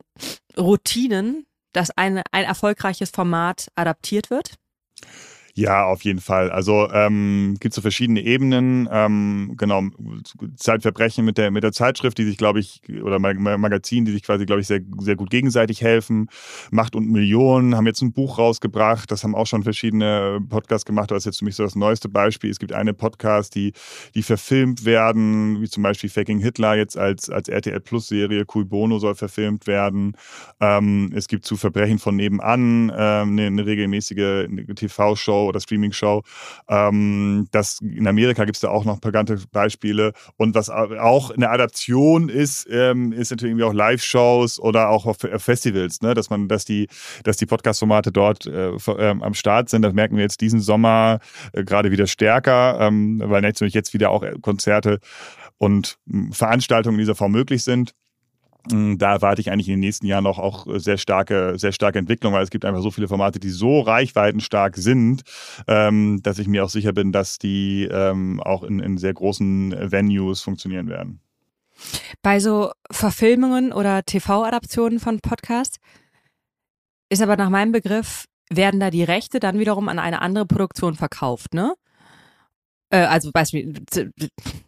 Routinen, 0.56 1.46
dass 1.72 1.90
eine, 1.90 2.22
ein 2.30 2.44
erfolgreiches 2.44 3.10
Format 3.10 3.68
adaptiert 3.74 4.30
wird? 4.30 4.54
Ja, 5.56 5.84
auf 5.84 6.02
jeden 6.02 6.18
Fall. 6.18 6.50
Also 6.50 6.90
ähm, 6.90 7.54
gibt 7.60 7.74
so 7.74 7.80
verschiedene 7.80 8.20
Ebenen. 8.22 8.88
Ähm, 8.90 9.54
genau, 9.56 9.84
Zeitverbrechen 10.56 11.24
mit 11.24 11.38
der 11.38 11.52
mit 11.52 11.62
der 11.62 11.70
Zeitschrift, 11.70 12.18
die 12.18 12.24
sich, 12.24 12.36
glaube 12.36 12.58
ich, 12.58 12.80
oder 13.00 13.20
Magazin, 13.20 14.04
die 14.04 14.10
sich 14.10 14.24
quasi, 14.24 14.46
glaube 14.46 14.62
ich, 14.62 14.66
sehr 14.66 14.80
sehr 14.98 15.14
gut 15.14 15.30
gegenseitig 15.30 15.80
helfen. 15.80 16.28
Macht 16.72 16.96
und 16.96 17.08
Millionen 17.08 17.76
haben 17.76 17.86
jetzt 17.86 18.02
ein 18.02 18.12
Buch 18.12 18.38
rausgebracht. 18.38 19.12
Das 19.12 19.22
haben 19.22 19.36
auch 19.36 19.46
schon 19.46 19.62
verschiedene 19.62 20.40
Podcasts 20.48 20.84
gemacht. 20.84 21.12
Das 21.12 21.18
ist 21.18 21.26
jetzt 21.26 21.38
für 21.38 21.44
mich 21.44 21.54
so 21.54 21.62
das 21.62 21.76
neueste 21.76 22.08
Beispiel. 22.08 22.50
Es 22.50 22.58
gibt 22.58 22.72
eine 22.72 22.92
Podcast, 22.92 23.54
die 23.54 23.74
die 24.16 24.24
verfilmt 24.24 24.84
werden, 24.84 25.60
wie 25.62 25.68
zum 25.68 25.84
Beispiel 25.84 26.10
Faking 26.10 26.40
Hitler 26.40 26.74
jetzt 26.74 26.98
als 26.98 27.30
als 27.30 27.48
RTL 27.48 27.78
Plus 27.78 28.08
Serie. 28.08 28.44
Cool 28.52 28.64
Bono 28.64 28.98
soll 28.98 29.14
verfilmt 29.14 29.68
werden. 29.68 30.16
Ähm, 30.60 31.12
es 31.14 31.28
gibt 31.28 31.44
zu 31.44 31.56
Verbrechen 31.56 32.00
von 32.00 32.16
nebenan 32.16 32.90
ähm, 32.92 33.30
eine, 33.38 33.46
eine 33.46 33.66
regelmäßige 33.66 34.48
TV-Show 34.74 35.43
oder 35.46 35.60
Streaming-Show. 35.60 36.22
Ähm, 36.68 37.48
das, 37.50 37.80
in 37.80 38.06
Amerika 38.06 38.44
gibt 38.44 38.56
es 38.56 38.60
da 38.60 38.68
auch 38.68 38.84
noch 38.84 39.00
bekannte 39.00 39.38
Beispiele. 39.52 40.12
Und 40.36 40.54
was 40.54 40.70
auch 40.70 41.30
eine 41.30 41.50
Adaption 41.50 42.28
ist, 42.28 42.66
ähm, 42.70 43.12
ist 43.12 43.30
natürlich 43.30 43.52
irgendwie 43.52 43.64
auch 43.64 43.72
Live-Shows 43.72 44.58
oder 44.58 44.90
auch 44.90 45.06
auf 45.06 45.18
Festivals, 45.38 46.00
ne? 46.02 46.14
dass 46.14 46.30
man, 46.30 46.48
dass 46.48 46.64
die, 46.64 46.88
dass 47.22 47.36
die 47.36 47.46
Podcast-Formate 47.46 48.12
dort 48.12 48.46
äh, 48.46 48.70
äh, 48.70 49.08
am 49.08 49.34
Start 49.34 49.68
sind. 49.68 49.82
Das 49.82 49.94
merken 49.94 50.16
wir 50.16 50.22
jetzt 50.22 50.40
diesen 50.40 50.60
Sommer 50.60 51.20
äh, 51.52 51.64
gerade 51.64 51.90
wieder 51.90 52.06
stärker, 52.06 52.78
ähm, 52.80 53.22
weil 53.24 53.42
natürlich 53.42 53.74
jetzt 53.74 53.94
wieder 53.94 54.10
auch 54.10 54.24
Konzerte 54.42 55.00
und 55.58 55.98
Veranstaltungen 56.30 56.96
in 56.96 57.00
dieser 57.00 57.14
Form 57.14 57.32
möglich 57.32 57.62
sind. 57.62 57.94
Mm, 58.70 58.96
da 58.96 59.12
erwarte 59.12 59.40
ich 59.40 59.50
eigentlich 59.50 59.68
in 59.68 59.74
den 59.74 59.80
nächsten 59.80 60.06
Jahren 60.06 60.26
auch, 60.26 60.38
auch 60.38 60.66
sehr 60.76 60.96
starke, 60.96 61.58
sehr 61.58 61.72
starke 61.72 61.98
Entwicklung, 61.98 62.32
weil 62.32 62.42
es 62.42 62.50
gibt 62.50 62.64
einfach 62.64 62.82
so 62.82 62.90
viele 62.90 63.08
Formate, 63.08 63.38
die 63.38 63.50
so 63.50 63.80
reichweitenstark 63.80 64.76
sind, 64.76 65.22
ähm, 65.66 66.20
dass 66.22 66.38
ich 66.38 66.48
mir 66.48 66.64
auch 66.64 66.70
sicher 66.70 66.92
bin, 66.92 67.12
dass 67.12 67.38
die 67.38 67.88
ähm, 67.90 68.40
auch 68.40 68.62
in, 68.62 68.80
in 68.80 68.98
sehr 68.98 69.12
großen 69.12 69.74
Venues 69.92 70.40
funktionieren 70.40 70.88
werden. 70.88 71.20
Bei 72.22 72.40
so 72.40 72.70
Verfilmungen 72.90 73.72
oder 73.72 74.04
TV-Adaptionen 74.04 75.00
von 75.00 75.20
Podcasts 75.20 75.78
ist 77.10 77.20
aber 77.20 77.36
nach 77.36 77.50
meinem 77.50 77.72
Begriff, 77.72 78.24
werden 78.50 78.80
da 78.80 78.90
die 78.90 79.04
Rechte 79.04 79.40
dann 79.40 79.58
wiederum 79.58 79.88
an 79.88 79.98
eine 79.98 80.22
andere 80.22 80.46
Produktion 80.46 80.94
verkauft, 80.94 81.54
ne? 81.54 81.74
Äh, 82.90 82.98
also 82.98 83.30
Beispiel 83.32 83.82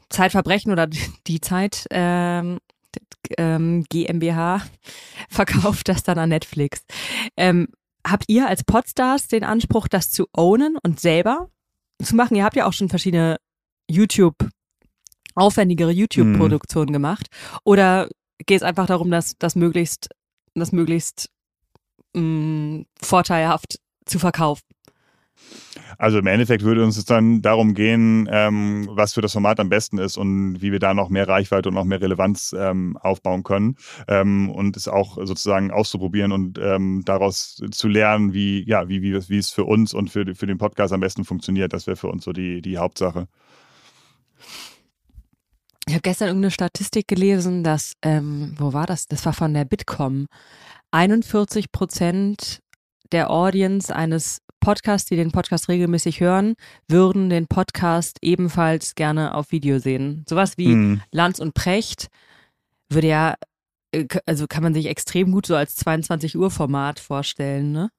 Zeitverbrechen 0.08 0.72
oder 0.72 0.88
die 1.26 1.40
Zeit 1.40 1.86
ähm, 1.90 2.58
ähm, 3.38 3.84
GmbH 3.88 4.62
verkauft 5.28 5.88
das 5.88 6.02
dann 6.02 6.18
an 6.18 6.30
Netflix. 6.30 6.82
Ähm, 7.36 7.68
habt 8.06 8.24
ihr 8.28 8.48
als 8.48 8.64
Podstars 8.64 9.28
den 9.28 9.44
Anspruch, 9.44 9.88
das 9.88 10.10
zu 10.10 10.26
ownen 10.32 10.76
und 10.82 11.00
selber 11.00 11.48
zu 12.02 12.16
machen? 12.16 12.36
Ihr 12.36 12.44
habt 12.44 12.56
ja 12.56 12.66
auch 12.66 12.72
schon 12.72 12.88
verschiedene 12.88 13.36
YouTube, 13.90 14.36
aufwendigere 15.34 15.92
YouTube-Produktionen 15.92 16.90
mhm. 16.90 16.94
gemacht. 16.94 17.26
Oder 17.64 18.08
geht 18.38 18.58
es 18.58 18.62
einfach 18.62 18.86
darum, 18.86 19.10
dass 19.10 19.36
das 19.38 19.56
möglichst, 19.56 20.08
das 20.54 20.72
möglichst 20.72 21.30
mh, 22.14 22.22
mm, 22.22 22.86
vorteilhaft 23.00 23.78
zu 24.04 24.18
verkaufen? 24.18 24.62
Also 25.98 26.18
im 26.18 26.26
Endeffekt 26.26 26.62
würde 26.62 26.84
uns 26.84 26.96
es 26.96 27.04
dann 27.04 27.42
darum 27.42 27.74
gehen, 27.74 28.28
ähm, 28.30 28.88
was 28.90 29.14
für 29.14 29.22
das 29.22 29.32
Format 29.32 29.60
am 29.60 29.68
besten 29.68 29.98
ist 29.98 30.16
und 30.16 30.60
wie 30.60 30.72
wir 30.72 30.78
da 30.78 30.94
noch 30.94 31.08
mehr 31.08 31.28
Reichweite 31.28 31.68
und 31.68 31.74
noch 31.74 31.84
mehr 31.84 32.00
Relevanz 32.00 32.54
ähm, 32.58 32.96
aufbauen 32.98 33.42
können 33.42 33.76
ähm, 34.08 34.50
und 34.50 34.76
es 34.76 34.88
auch 34.88 35.16
sozusagen 35.24 35.70
auszuprobieren 35.70 36.32
und 36.32 36.58
ähm, 36.58 37.02
daraus 37.04 37.62
zu 37.70 37.88
lernen, 37.88 38.34
wie, 38.34 38.64
ja, 38.68 38.88
wie, 38.88 39.02
wie, 39.02 39.28
wie 39.28 39.38
es 39.38 39.50
für 39.50 39.64
uns 39.64 39.94
und 39.94 40.10
für, 40.10 40.34
für 40.34 40.46
den 40.46 40.58
Podcast 40.58 40.92
am 40.92 41.00
besten 41.00 41.24
funktioniert. 41.24 41.72
Das 41.72 41.86
wäre 41.86 41.96
für 41.96 42.08
uns 42.08 42.24
so 42.24 42.32
die, 42.32 42.60
die 42.60 42.78
Hauptsache. 42.78 43.28
Ich 45.88 45.94
habe 45.94 46.02
gestern 46.02 46.28
irgendeine 46.28 46.50
Statistik 46.50 47.06
gelesen, 47.06 47.62
dass, 47.62 47.92
ähm, 48.02 48.54
wo 48.58 48.72
war 48.72 48.86
das? 48.86 49.06
Das 49.06 49.24
war 49.24 49.32
von 49.32 49.54
der 49.54 49.64
Bitkom. 49.64 50.26
41 50.90 51.70
Prozent 51.70 52.60
der 53.12 53.30
Audience 53.30 53.94
eines 53.94 54.40
Podcasts, 54.60 55.08
die 55.08 55.16
den 55.16 55.32
Podcast 55.32 55.68
regelmäßig 55.68 56.20
hören, 56.20 56.54
würden 56.88 57.30
den 57.30 57.46
Podcast 57.46 58.18
ebenfalls 58.22 58.94
gerne 58.94 59.34
auf 59.34 59.52
Video 59.52 59.78
sehen. 59.78 60.24
Sowas 60.28 60.58
wie 60.58 60.68
mhm. 60.68 61.02
Lanz 61.10 61.38
und 61.38 61.54
Precht 61.54 62.08
würde 62.90 63.08
ja, 63.08 63.34
äh, 63.92 64.06
also 64.26 64.46
kann 64.46 64.62
man 64.62 64.74
sich 64.74 64.86
extrem 64.86 65.32
gut 65.32 65.46
so 65.46 65.56
als 65.56 65.76
22 65.76 66.36
Uhr 66.36 66.50
Format 66.50 67.00
vorstellen, 67.00 67.72
ne? 67.72 67.90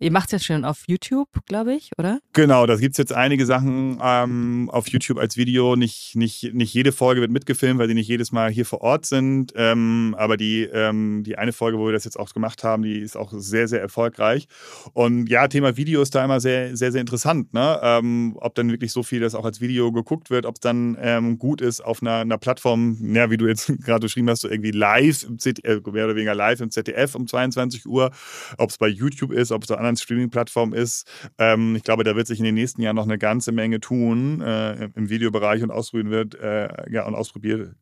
Ihr 0.00 0.10
macht 0.10 0.26
es 0.26 0.32
jetzt 0.32 0.46
schon 0.46 0.64
auf 0.64 0.82
YouTube, 0.88 1.28
glaube 1.46 1.72
ich, 1.72 1.92
oder? 1.98 2.18
Genau, 2.32 2.66
da 2.66 2.74
gibt 2.74 2.94
es 2.94 2.98
jetzt 2.98 3.12
einige 3.12 3.46
Sachen 3.46 4.00
ähm, 4.02 4.68
auf 4.72 4.88
YouTube 4.88 5.18
als 5.18 5.36
Video. 5.36 5.76
Nicht, 5.76 6.16
nicht, 6.16 6.52
nicht 6.52 6.74
jede 6.74 6.90
Folge 6.90 7.20
wird 7.20 7.30
mitgefilmt, 7.30 7.78
weil 7.78 7.86
die 7.86 7.94
nicht 7.94 8.08
jedes 8.08 8.32
Mal 8.32 8.50
hier 8.50 8.66
vor 8.66 8.80
Ort 8.80 9.06
sind. 9.06 9.52
Ähm, 9.54 10.16
aber 10.18 10.36
die, 10.36 10.64
ähm, 10.64 11.22
die 11.24 11.38
eine 11.38 11.52
Folge, 11.52 11.78
wo 11.78 11.86
wir 11.86 11.92
das 11.92 12.04
jetzt 12.04 12.18
auch 12.18 12.32
gemacht 12.32 12.64
haben, 12.64 12.82
die 12.82 12.98
ist 12.98 13.16
auch 13.16 13.32
sehr, 13.36 13.68
sehr 13.68 13.80
erfolgreich. 13.80 14.48
Und 14.94 15.28
ja, 15.28 15.46
Thema 15.46 15.76
Video 15.76 16.02
ist 16.02 16.12
da 16.16 16.24
immer 16.24 16.40
sehr, 16.40 16.76
sehr, 16.76 16.90
sehr 16.90 17.00
interessant. 17.00 17.54
Ne? 17.54 17.78
Ähm, 17.80 18.36
ob 18.40 18.56
dann 18.56 18.72
wirklich 18.72 18.90
so 18.90 19.04
viel 19.04 19.20
das 19.20 19.36
auch 19.36 19.44
als 19.44 19.60
Video 19.60 19.92
geguckt 19.92 20.28
wird, 20.28 20.44
ob 20.44 20.56
es 20.56 20.60
dann 20.60 20.98
ähm, 21.00 21.38
gut 21.38 21.60
ist 21.60 21.80
auf 21.80 22.02
einer, 22.02 22.16
einer 22.16 22.38
Plattform, 22.38 22.98
ja, 23.14 23.30
wie 23.30 23.36
du 23.36 23.46
jetzt 23.46 23.72
gerade 23.84 24.00
beschrieben 24.00 24.28
hast, 24.28 24.40
so 24.40 24.48
irgendwie 24.48 24.72
live, 24.72 25.22
im 25.22 25.38
ZDF, 25.38 25.86
äh, 25.86 25.90
mehr 25.92 26.06
oder 26.06 26.16
weniger 26.16 26.34
live 26.34 26.60
im 26.60 26.72
ZDF 26.72 27.14
um 27.14 27.28
22 27.28 27.86
Uhr, 27.86 28.10
ob 28.58 28.70
es 28.70 28.76
bei 28.78 28.88
YouTube 28.88 29.30
ist, 29.30 29.52
ob 29.52 29.62
es 29.62 29.68
da 29.68 29.83
anderen 29.84 29.96
Streaming-Plattformen 29.96 30.72
ist. 30.72 31.06
Ähm, 31.38 31.76
ich 31.76 31.82
glaube, 31.82 32.04
da 32.04 32.16
wird 32.16 32.26
sich 32.26 32.38
in 32.38 32.44
den 32.44 32.54
nächsten 32.54 32.82
Jahren 32.82 32.96
noch 32.96 33.04
eine 33.04 33.18
ganze 33.18 33.52
Menge 33.52 33.80
tun 33.80 34.40
äh, 34.40 34.88
im 34.94 35.08
Videobereich 35.10 35.62
und 35.62 35.70
ausprobieren 35.70 36.10
wird, 36.10 36.34
äh, 36.34 36.90
ja, 36.90 37.06
und 37.06 37.14
ausprobiert 37.14 37.74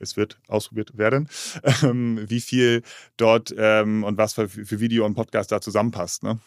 es 0.00 0.16
wird 0.16 0.38
ausprobiert 0.48 0.96
werden, 0.96 1.28
ähm, 1.82 2.24
wie 2.28 2.40
viel 2.40 2.82
dort 3.16 3.54
ähm, 3.56 4.04
und 4.04 4.16
was 4.16 4.34
für, 4.34 4.48
für, 4.48 4.80
Video 4.80 5.04
und 5.04 5.14
Podcast 5.14 5.52
da 5.52 5.60
zusammenpasst. 5.60 6.22
Ne? 6.22 6.38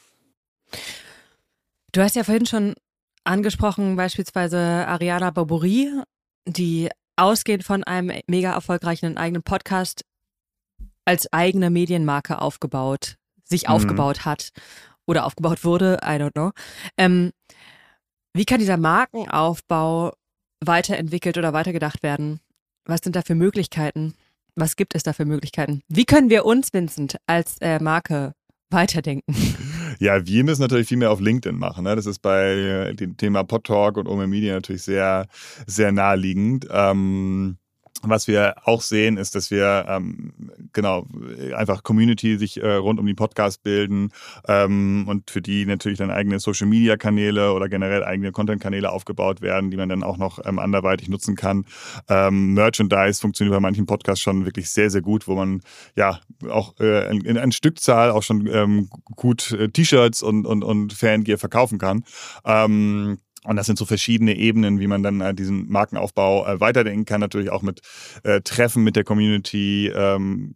Du 1.91 2.01
hast 2.01 2.15
ja 2.15 2.24
vorhin 2.24 2.46
schon 2.46 2.75
angesprochen, 3.24 3.96
beispielsweise 3.96 4.58
Ariana 4.58 5.32
Barbouri, 5.32 5.91
die 6.48 6.89
ausgehend 7.18 7.63
von 7.63 7.84
einem 7.84 8.20
mega 8.27 8.53
erfolgreichen 8.53 9.18
eigenen 9.18 9.44
Podcast 9.44 10.06
als 11.06 11.32
eigene 11.34 11.70
Medienmarke 11.70 12.41
aufgebaut, 12.41 13.18
sich 13.44 13.63
mhm. 13.63 13.74
aufgebaut 13.74 14.25
hat 14.25 14.51
oder 15.08 15.25
aufgebaut 15.25 15.63
wurde, 15.63 16.00
I 16.03 16.15
don't 16.15 16.34
know. 16.34 16.51
Ähm, 16.98 17.31
wie 18.34 18.46
kann 18.46 18.60
dieser 18.60 18.77
Markenaufbau 18.77 20.13
weiterentwickelt 20.63 21.38
oder 21.38 21.53
weitergedacht 21.53 22.03
werden? 22.03 22.39
Was 22.86 23.01
sind 23.03 23.15
da 23.15 23.22
für 23.22 23.36
Möglichkeiten? 23.36 24.13
Was 24.55 24.75
gibt 24.75 24.96
es 24.96 25.03
da 25.03 25.13
für 25.13 25.25
Möglichkeiten? 25.25 25.81
Wie 25.88 26.05
können 26.05 26.29
wir 26.29 26.46
uns, 26.46 26.74
Vincent, 26.74 27.17
als 27.25 27.58
äh, 27.60 27.79
Marke 27.81 28.34
weiterdenken? 28.70 29.36
Ja, 30.00 30.25
wir 30.25 30.43
müssen 30.43 30.62
natürlich 30.62 30.88
viel 30.88 30.98
mehr 30.98 31.12
auf 31.12 31.20
LinkedIn 31.20 31.60
machen. 31.60 31.84
Ne? 31.84 31.96
Das 31.96 32.08
ist 32.08 32.20
bei 32.20 32.93
dem 32.93 33.17
Thema 33.17 33.43
Podtalk 33.43 33.98
und 33.98 34.08
Ome 34.08 34.25
Media 34.25 34.55
natürlich 34.55 34.81
sehr, 34.81 35.27
sehr 35.67 35.91
naheliegend. 35.91 36.65
Ähm 36.72 37.58
was 38.03 38.27
wir 38.27 38.55
auch 38.65 38.81
sehen, 38.81 39.17
ist, 39.17 39.36
dass 39.36 39.51
wir 39.51 39.86
ähm, 39.88 40.33
genau 40.74 41.05
einfach 41.55 41.83
Community 41.83 42.38
sich 42.38 42.62
äh, 42.62 42.74
rund 42.74 43.00
um 43.00 43.05
die 43.05 43.13
Podcast 43.13 43.63
bilden 43.63 44.12
ähm, 44.48 45.05
und 45.07 45.29
für 45.29 45.41
die 45.41 45.65
natürlich 45.65 46.00
dann 46.00 46.10
eigene 46.10 46.39
Social 46.39 46.67
Media 46.67 46.98
Kanäle 46.98 47.53
oder 47.53 47.69
generell 47.69 48.03
eigene 48.03 48.31
Content 48.31 48.62
Kanäle 48.62 48.91
aufgebaut 48.91 49.41
werden, 49.41 49.69
die 49.71 49.77
man 49.77 49.89
dann 49.89 50.03
auch 50.03 50.17
noch 50.17 50.39
ähm, 50.45 50.60
anderweitig 50.60 51.10
nutzen 51.10 51.36
kann. 51.36 51.65
Ähm, 52.10 52.53
Merchandise 52.53 53.21
funktioniert 53.21 53.55
bei 53.55 53.60
manchen 53.60 53.86
Podcasts 53.86 54.24
schon 54.24 54.45
wirklich 54.45 54.69
sehr 54.69 54.89
sehr 54.89 55.01
gut, 55.01 55.27
wo 55.27 55.36
man 55.36 55.62
ja 55.95 56.19
auch 56.50 56.79
äh, 56.79 57.10
in, 57.12 57.21
in 57.21 57.38
einer 57.38 57.51
Stückzahl 57.51 58.12
auch 58.12 58.24
schon 58.24 58.48
ähm, 58.48 58.89
gut 59.15 59.51
äh, 59.51 59.69
T-Shirts 59.69 60.24
und 60.24 60.45
und 60.45 60.63
und 60.63 60.93
Fangear 60.93 61.38
verkaufen 61.38 61.77
kann. 61.77 62.03
Ähm, 62.45 63.19
und 63.43 63.55
das 63.55 63.65
sind 63.65 63.79
so 63.79 63.86
verschiedene 63.86 64.36
Ebenen, 64.36 64.79
wie 64.79 64.86
man 64.86 65.01
dann 65.01 65.19
äh, 65.19 65.33
diesen 65.33 65.67
Markenaufbau 65.71 66.45
äh, 66.45 66.60
weiterdenken 66.60 67.05
kann. 67.05 67.21
Natürlich 67.21 67.50
auch 67.50 67.63
mit 67.63 67.81
äh, 68.24 68.41
Treffen 68.41 68.83
mit 68.83 68.95
der 68.95 69.03
Community, 69.03 69.88
ähm, 69.88 70.53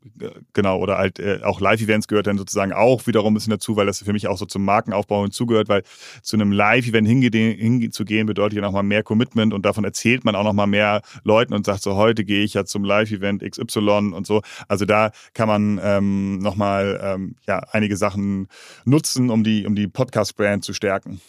genau, 0.53 0.77
oder 0.77 0.99
halt 0.99 1.17
äh, 1.19 1.39
auch 1.43 1.59
Live-Events 1.59 2.07
gehört 2.07 2.27
dann 2.27 2.37
sozusagen 2.37 2.73
auch 2.73 3.07
wiederum 3.07 3.33
ein 3.33 3.33
bisschen 3.33 3.49
dazu, 3.49 3.75
weil 3.75 3.87
das 3.87 4.03
für 4.03 4.13
mich 4.13 4.27
auch 4.27 4.37
so 4.37 4.45
zum 4.45 4.63
Markenaufbau 4.65 5.23
hinzugehört, 5.23 5.67
weil 5.67 5.81
zu 6.21 6.35
einem 6.35 6.51
Live-Event 6.51 7.07
hinzugehen 7.07 8.27
bedeutet 8.27 8.57
ja 8.57 8.61
nochmal 8.61 8.83
mehr 8.83 9.01
Commitment 9.01 9.55
und 9.55 9.65
davon 9.65 9.83
erzählt 9.83 10.23
man 10.23 10.35
auch 10.35 10.43
nochmal 10.43 10.67
mehr 10.67 11.01
Leuten 11.23 11.55
und 11.55 11.65
sagt 11.65 11.81
so, 11.81 11.95
heute 11.95 12.23
gehe 12.23 12.43
ich 12.43 12.53
ja 12.53 12.65
zum 12.65 12.83
Live-Event 12.83 13.41
XY 13.49 14.13
und 14.13 14.27
so. 14.27 14.43
Also 14.67 14.85
da 14.85 15.09
kann 15.33 15.47
man 15.47 15.79
ähm, 15.83 16.37
nochmal 16.37 16.99
ähm, 17.01 17.35
ja, 17.47 17.59
einige 17.71 17.97
Sachen 17.97 18.47
nutzen, 18.85 19.31
um 19.31 19.43
die, 19.43 19.65
um 19.65 19.73
die 19.73 19.87
Podcast-Brand 19.87 20.63
zu 20.63 20.73
stärken. 20.73 21.19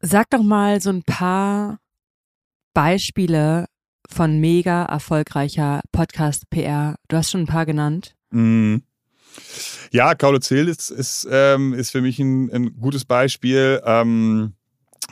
Sag 0.00 0.30
doch 0.30 0.42
mal 0.42 0.80
so 0.80 0.90
ein 0.90 1.02
paar 1.04 1.78
Beispiele 2.74 3.66
von 4.08 4.40
mega 4.40 4.84
erfolgreicher 4.84 5.80
Podcast-PR. 5.92 6.96
Du 7.08 7.16
hast 7.16 7.30
schon 7.30 7.42
ein 7.42 7.46
paar 7.46 7.66
genannt. 7.66 8.14
Mm. 8.30 8.78
Ja, 9.92 10.14
Kaulitz 10.14 10.48
Hill 10.48 10.68
ist, 10.68 10.90
ist, 10.90 11.26
ähm, 11.30 11.72
ist 11.74 11.90
für 11.90 12.00
mich 12.00 12.18
ein, 12.18 12.50
ein 12.50 12.80
gutes 12.80 13.04
Beispiel. 13.04 13.80
Ähm, 13.84 14.54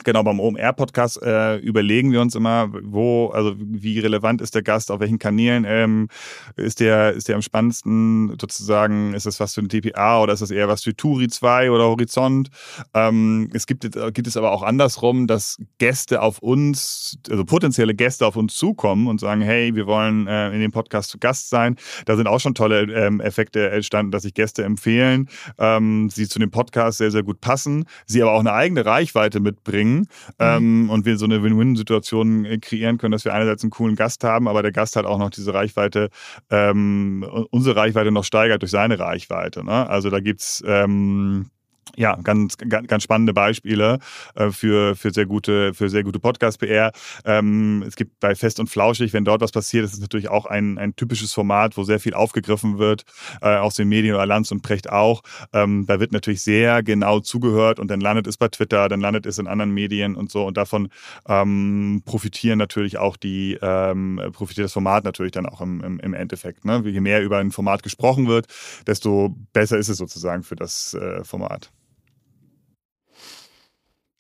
Genau, 0.05 0.23
beim 0.23 0.41
OMR-Podcast 0.41 1.23
äh, 1.23 1.57
überlegen 1.57 2.11
wir 2.11 2.23
uns 2.23 2.35
immer, 2.35 2.71
wo, 2.83 3.29
also 3.29 3.55
wie 3.59 3.99
relevant 3.99 4.41
ist 4.41 4.55
der 4.55 4.63
Gast, 4.63 4.91
auf 4.91 5.01
welchen 5.01 5.19
Kanälen 5.19 5.67
ähm, 5.69 6.09
ist 6.57 6.81
der, 6.81 7.13
ist 7.13 7.29
der 7.29 7.35
am 7.35 7.43
spannendsten 7.43 8.31
sozusagen, 8.41 9.13
ist 9.13 9.27
das 9.27 9.41
was 9.41 9.55
für 9.55 9.61
ein 9.61 9.69
TPA 9.69 10.23
oder 10.23 10.33
ist 10.33 10.41
das 10.41 10.51
eher 10.51 10.69
was 10.69 10.85
für 10.85 10.97
Turi 10.97 11.29
2 11.29 11.71
oder 11.71 11.85
Horizont? 11.85 12.49
Ähm, 12.95 13.51
es 13.53 13.67
gibt, 13.67 13.83
gibt 14.15 14.27
es 14.27 14.37
aber 14.39 14.53
auch 14.53 14.63
andersrum, 14.63 15.27
dass 15.27 15.59
Gäste 15.77 16.23
auf 16.23 16.39
uns, 16.39 17.19
also 17.29 17.45
potenzielle 17.45 17.95
Gäste 17.95 18.27
auf 18.27 18.37
uns 18.37 18.55
zukommen 18.55 19.07
und 19.07 19.21
sagen, 19.21 19.43
hey, 19.43 19.75
wir 19.75 19.87
wollen 19.87 20.27
äh, 20.27 20.51
in 20.53 20.61
dem 20.61 20.73
Podcast 20.73 21.11
zu 21.11 21.19
Gast 21.19 21.51
sein. 21.51 21.77
Da 22.07 22.17
sind 22.17 22.27
auch 22.27 22.41
schon 22.41 22.55
tolle 22.55 22.83
ähm, 22.85 23.21
Effekte 23.21 23.71
entstanden, 23.71 24.13
dass 24.13 24.23
sich 24.23 24.33
Gäste 24.33 24.65
empfehlen, 24.65 25.29
ähm, 25.59 26.09
sie 26.09 26.27
zu 26.27 26.39
dem 26.39 26.51
Podcast 26.51 26.99
sehr, 26.99 27.11
sehr 27.11 27.23
gut 27.23 27.43
passen, 27.43 27.85
sie 28.07 28.23
aber 28.23 28.33
auch 28.33 28.41
eine 28.41 28.55
eigene 28.55 28.87
Reichweite 28.87 29.41
mitbringen 29.41 29.90
bringen 29.91 30.01
mhm. 30.01 30.87
ähm, 30.87 30.91
und 30.91 31.05
wir 31.07 31.17
so 31.17 31.25
eine 31.25 31.43
Win-Win-Situation 31.43 32.45
äh, 32.45 32.59
kreieren 32.59 32.99
können, 32.99 33.13
dass 33.13 33.25
wir 33.25 33.35
einerseits 33.35 33.63
einen 33.63 33.71
coolen 33.71 33.97
Gast 33.97 34.25
haben, 34.25 34.49
aber 34.49 34.63
der 34.63 34.73
Gast 34.73 34.97
halt 34.97 35.07
auch 35.07 35.19
noch 35.19 35.31
diese 35.31 35.55
Reichweite, 35.55 36.11
ähm, 36.51 37.27
unsere 37.51 37.77
Reichweite 37.77 38.11
noch 38.11 38.25
steigert 38.25 38.63
durch 38.63 38.71
seine 38.71 38.99
Reichweite. 38.99 39.65
Ne? 39.65 39.89
Also 39.89 40.11
da 40.11 40.21
gibt's 40.21 40.63
ähm, 40.67 41.51
ja, 41.97 42.17
ganz, 42.23 42.57
ganz, 42.57 42.87
ganz 42.87 43.03
spannende 43.03 43.33
Beispiele 43.33 43.99
äh, 44.35 44.51
für, 44.51 44.97
für 44.97 45.11
sehr 45.13 45.27
gute, 45.27 45.75
für 45.75 45.89
sehr 45.89 46.03
gute 46.03 46.19
Podcast-PR. 46.19 46.93
Ähm, 47.25 47.85
es 47.87 47.97
gibt 47.97 48.21
bei 48.21 48.35
Fest 48.35 48.61
und 48.61 48.69
Flauschig, 48.69 49.13
wenn 49.13 49.25
dort 49.25 49.41
was 49.41 49.53
passiert, 49.53 49.85
ist 49.85 49.95
es 49.95 50.01
natürlich 50.01 50.29
auch 50.29 50.47
ein, 50.47 50.79
ein 50.79 50.97
typisches 50.97 51.33
Format, 51.33 51.77
wo 51.77 51.85
sehr 51.85 52.01
viel 52.01 52.15
aufgegriffen 52.15 52.79
wird, 52.79 53.05
äh, 53.43 53.57
aus 53.57 53.75
den 53.75 53.89
Medien 53.89 54.15
oder 54.15 54.27
Lanz 54.27 54.51
und 54.51 54.63
Precht 54.63 54.91
auch. 54.91 55.23
Ähm, 55.53 55.87
da 55.87 56.01
wird 56.01 56.13
natürlich 56.13 56.43
sehr 56.43 56.83
genau 56.83 57.21
zugehört 57.21 57.81
und 57.81 57.89
dann 57.89 58.01
landet 58.01 58.27
es 58.27 58.37
bei 58.37 58.49
Twitter, 58.49 58.89
dann 58.89 59.01
landet 59.01 59.27
es 59.27 59.39
in 59.39 59.47
anderen 59.47 59.73
Medien 59.73 60.17
und 60.17 60.31
so 60.31 60.47
und 60.47 60.57
davon 60.57 60.89
ähm, 61.29 62.03
profitieren 62.05 62.59
natürlich 62.59 62.99
auch 62.99 63.17
die, 63.17 63.59
ähm, 63.61 64.21
profitiert 64.33 64.67
das 64.67 64.73
Format 64.73 65.05
natürlich 65.05 65.33
dann 65.33 65.47
auch 65.47 65.61
im, 65.61 65.83
im, 65.83 66.01
im 66.01 66.15
Endeffekt. 66.15 66.65
Ne? 66.65 66.83
Je 66.85 67.01
mehr 67.01 67.23
über 67.23 67.39
ein 67.39 67.51
Format 67.51 67.83
gesprochen 67.83 68.27
wird, 68.27 68.47
desto 68.87 69.35
besser 69.53 69.79
ist 69.79 69.89
es 69.89 69.99
sozusagen 69.99 70.43
für 70.43 70.57
das 70.57 70.95
äh, 70.95 71.25
Format. 71.25 71.71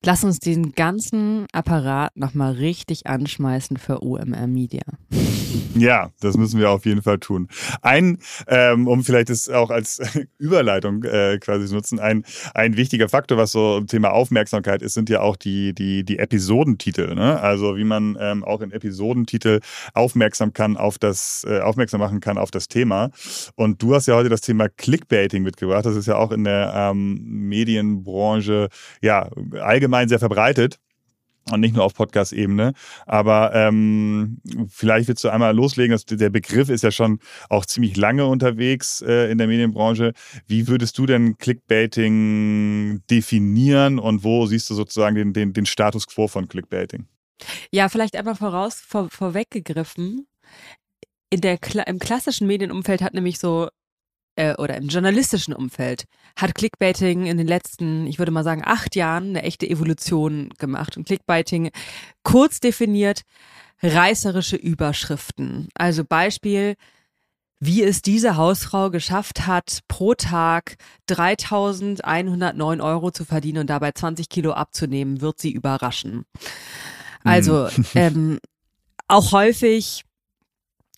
Lass 0.03 0.25
uns 0.25 0.39
diesen 0.39 0.73
ganzen 0.73 1.47
Apparat 1.53 2.17
nochmal 2.17 2.53
richtig 2.53 3.07
anschmeißen 3.07 3.77
für 3.77 4.03
OMR 4.03 4.47
Media. 4.47 4.83
Ja, 5.75 6.11
das 6.21 6.37
müssen 6.37 6.59
wir 6.59 6.71
auf 6.71 6.85
jeden 6.85 7.03
Fall 7.03 7.19
tun. 7.19 7.49
Ein, 7.81 8.19
ähm, 8.49 8.89
um 8.89 9.05
vielleicht 9.05 9.31
das 9.31 9.49
auch 9.49 9.71
als 9.71 10.01
Überleitung 10.39 11.05
äh, 11.05 11.39
quasi 11.39 11.67
zu 11.67 11.75
nutzen, 11.75 12.01
ein, 12.01 12.25
ein 12.55 12.77
wichtiger 12.77 13.09
Faktor, 13.09 13.39
was 13.39 13.53
so 13.53 13.81
Thema 13.83 14.11
Aufmerksamkeit 14.13 14.83
ist, 14.83 14.95
sind 14.95 15.09
ja 15.09 15.21
auch 15.21 15.37
die, 15.37 15.73
die, 15.73 16.05
die 16.05 16.19
Episodentitel. 16.19 17.15
Ne? 17.15 17.41
Also 17.41 17.77
wie 17.77 17.85
man 17.85 18.17
ähm, 18.21 18.43
auch 18.43 18.63
in 18.63 18.73
Episodentitel 18.73 19.61
aufmerksam 19.95 20.53
kann 20.53 20.77
auf 20.77 20.99
das, 20.99 21.47
äh, 21.49 21.61
aufmerksam 21.61 22.01
machen 22.01 22.21
kann 22.21 22.37
auf 22.37 22.51
das 22.51 22.67
Thema. 22.69 23.11
Und 23.55 23.81
du 23.81 23.95
hast 23.95 24.07
ja 24.07 24.17
heute 24.17 24.29
das 24.29 24.41
Thema 24.41 24.69
Clickbaiting 24.69 25.43
mitgebracht. 25.43 25.87
Das 25.87 25.95
ist 25.95 26.07
ja 26.07 26.17
auch 26.17 26.33
in 26.33 26.45
der 26.45 26.73
ähm, 26.75 27.21
Medienbranche 27.25 28.69
ja 29.03 29.29
allgemein 29.61 30.09
sehr 30.09 30.19
verbreitet 30.19 30.79
und 31.51 31.61
nicht 31.61 31.75
nur 31.75 31.85
auf 31.85 31.95
Podcast-Ebene. 31.95 32.73
Aber 33.07 33.55
ähm, 33.55 34.39
vielleicht 34.69 35.09
willst 35.09 35.25
du 35.25 35.29
einmal 35.29 35.55
loslegen. 35.55 35.93
Das, 35.93 36.05
der 36.05 36.31
Begriff 36.31 36.69
ist 36.69 36.83
ja 36.83 36.91
schon 36.91 37.21
auch 37.49 37.67
ziemlich 37.67 37.97
lange 37.97 38.27
unterwegs 38.27 39.03
äh, 39.03 39.31
in 39.31 39.39
der 39.39 39.47
Medienbranche. 39.47 40.13
Wie 40.47 40.69
würdest 40.69 40.99
du 40.99 41.07
denn 41.07 41.39
Clickbaiting 41.39 43.03
definieren 43.11 43.99
und 43.99 44.25
wo 44.25 44.47
siehst 44.47 44.71
du 44.71 44.75
sozusagen 44.75 45.17
den, 45.17 45.33
den, 45.33 45.53
den 45.53 45.67
Status 45.67 46.07
quo 46.07 46.29
von 46.29 46.49
Clickbaiting? 46.49 47.07
Ja, 47.73 47.89
vielleicht 47.89 48.17
einmal 48.17 48.37
voraus, 48.37 48.75
vor, 48.75 49.09
vorweggegriffen. 49.11 50.27
In 51.31 51.41
der, 51.41 51.59
Im 51.87 51.99
klassischen 51.99 52.47
Medienumfeld 52.47 53.03
hat 53.03 53.15
nämlich 53.15 53.39
so 53.39 53.69
äh, 54.37 54.55
oder 54.57 54.77
im 54.77 54.89
journalistischen 54.89 55.55
Umfeld 55.55 56.05
hat 56.37 56.55
Clickbaiting 56.55 57.27
in 57.27 57.37
den 57.37 57.47
letzten, 57.47 58.07
ich 58.07 58.19
würde 58.19 58.33
mal 58.33 58.45
sagen, 58.45 58.63
acht 58.65 58.97
Jahren 58.97 59.31
eine 59.31 59.43
echte 59.43 59.69
Evolution 59.69 60.51
gemacht. 60.59 60.97
Und 60.97 61.07
Clickbaiting 61.07 61.71
kurz 62.23 62.61
definiert 62.61 63.23
reißerische 63.83 64.57
Überschriften. 64.57 65.69
Also 65.75 66.05
Beispiel, 66.05 66.77
wie 67.61 67.83
es 67.83 68.03
diese 68.03 68.37
Hausfrau 68.37 68.91
geschafft 68.91 69.47
hat, 69.47 69.81
pro 69.89 70.15
Tag 70.15 70.77
3.109 71.09 72.83
Euro 72.83 73.11
zu 73.11 73.25
verdienen 73.25 73.59
und 73.59 73.71
dabei 73.71 73.93
20 73.93 74.29
Kilo 74.29 74.53
abzunehmen, 74.53 75.21
wird 75.21 75.41
sie 75.41 75.53
überraschen. 75.53 76.25
Also 77.23 77.69
mhm. 77.77 77.85
ähm, 77.95 78.39
auch 79.09 79.33
häufig 79.33 80.05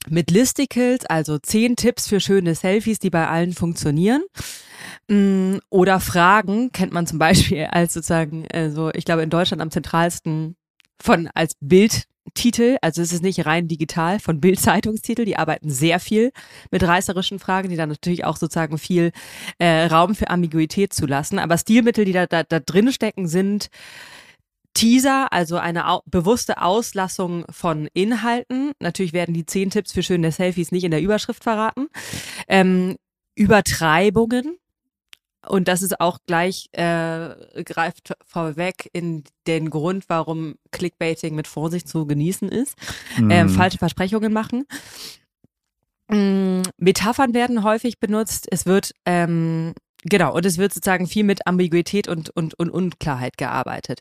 mit 0.09 0.31
Listicles, 0.31 1.07
also 1.07 1.39
zehn 1.39 1.77
Tipps 1.77 2.09
für 2.09 2.21
schöne 2.21 2.55
Selfies, 2.55 2.99
die 2.99 3.11
bei 3.11 3.29
allen 3.29 3.53
funktionieren. 3.53 4.23
Mm, 5.09 5.57
oder 5.71 6.01
Fragen 6.01 6.73
kennt 6.73 6.93
man 6.93 7.07
zum 7.07 7.19
Beispiel 7.19 7.65
als 7.65 7.95
sozusagen, 7.95 8.47
also 8.53 8.91
ich 8.95 9.05
glaube 9.05 9.23
in 9.23 9.31
Deutschland 9.31 9.63
am 9.63 9.71
zentralsten 9.71 10.57
von 11.01 11.29
als 11.35 11.57
Bildtitel, 11.61 12.77
also 12.81 13.03
es 13.03 13.13
ist 13.13 13.23
nicht 13.23 13.45
rein 13.47 13.69
digital, 13.69 14.21
von 14.21 14.41
Bildzeitungstitel, 14.41 15.25
die 15.25 15.37
arbeiten 15.37 15.71
sehr 15.71 15.99
viel 16.01 16.33
mit 16.71 16.83
reißerischen 16.83 17.39
Fragen, 17.39 17.71
die 17.71 17.77
dann 17.77 17.89
natürlich 17.89 18.25
auch 18.25 18.37
sozusagen 18.37 18.79
viel 18.79 19.13
äh, 19.59 19.87
Raum 19.87 20.15
für 20.15 20.31
Ambiguität 20.31 20.93
zulassen. 20.93 21.39
Aber 21.39 21.59
Stilmittel, 21.59 22.05
die 22.05 22.13
da, 22.13 22.27
da, 22.27 22.43
da 22.45 22.61
drin 22.61 22.93
stecken, 22.93 23.27
sind 23.27 23.69
Teaser, 24.75 25.33
also 25.33 25.57
eine 25.57 25.89
au 25.89 26.03
bewusste 26.07 26.63
Auslassung 26.63 27.45
von 27.51 27.89
Inhalten. 27.93 28.73
Natürlich 28.81 29.13
werden 29.13 29.35
die 29.35 29.47
zehn 29.47 29.71
Tipps 29.71 29.93
für 29.93 30.03
schöne 30.03 30.33
Selfies 30.33 30.73
nicht 30.73 30.85
in 30.85 30.91
der 30.91 31.03
Überschrift 31.03 31.43
verraten. 31.43 31.89
Ähm, 32.49 32.97
Übertreibungen, 33.35 34.59
und 35.47 35.67
das 35.69 35.83
ist 35.83 36.01
auch 36.01 36.19
gleich, 36.27 36.69
äh, 36.73 37.31
greift 37.65 38.13
vorweg 38.25 38.89
in 38.93 39.25
den 39.47 39.71
Grund, 39.71 40.05
warum 40.09 40.55
Clickbaiting 40.71 41.35
mit 41.35 41.49
Vorsicht 41.49 41.89
zu 41.89 42.07
genießen 42.07 42.49
ist. 42.49 42.77
Mhm. 43.19 43.31
Ähm, 43.31 43.49
falsche 43.49 43.79
Versprechungen 43.79 44.33
machen. 44.33 44.65
Ähm, 46.09 46.63
Metaphern 46.77 47.35
werden 47.35 47.65
häufig 47.65 47.99
benutzt. 47.99 48.47
Es 48.51 48.67
wird, 48.67 48.93
ähm, 49.05 49.75
genau, 50.05 50.35
und 50.35 50.47
es 50.47 50.59
wird 50.59 50.73
sozusagen 50.75 51.09
viel 51.09 51.25
mit 51.25 51.47
Ambiguität 51.47 52.07
und, 52.07 52.31
und, 52.31 52.55
und 52.55 52.71
Unklarheit 52.71 53.37
gearbeitet. 53.37 54.01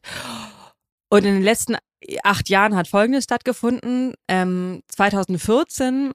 Und 1.12 1.26
in 1.26 1.34
den 1.34 1.43
letzten 1.43 1.76
acht 2.24 2.50
Jahren 2.50 2.76
hat 2.76 2.88
Folgendes 2.88 3.26
stattgefunden. 3.26 4.13
Ähm, 4.30 4.82
2014 4.88 6.13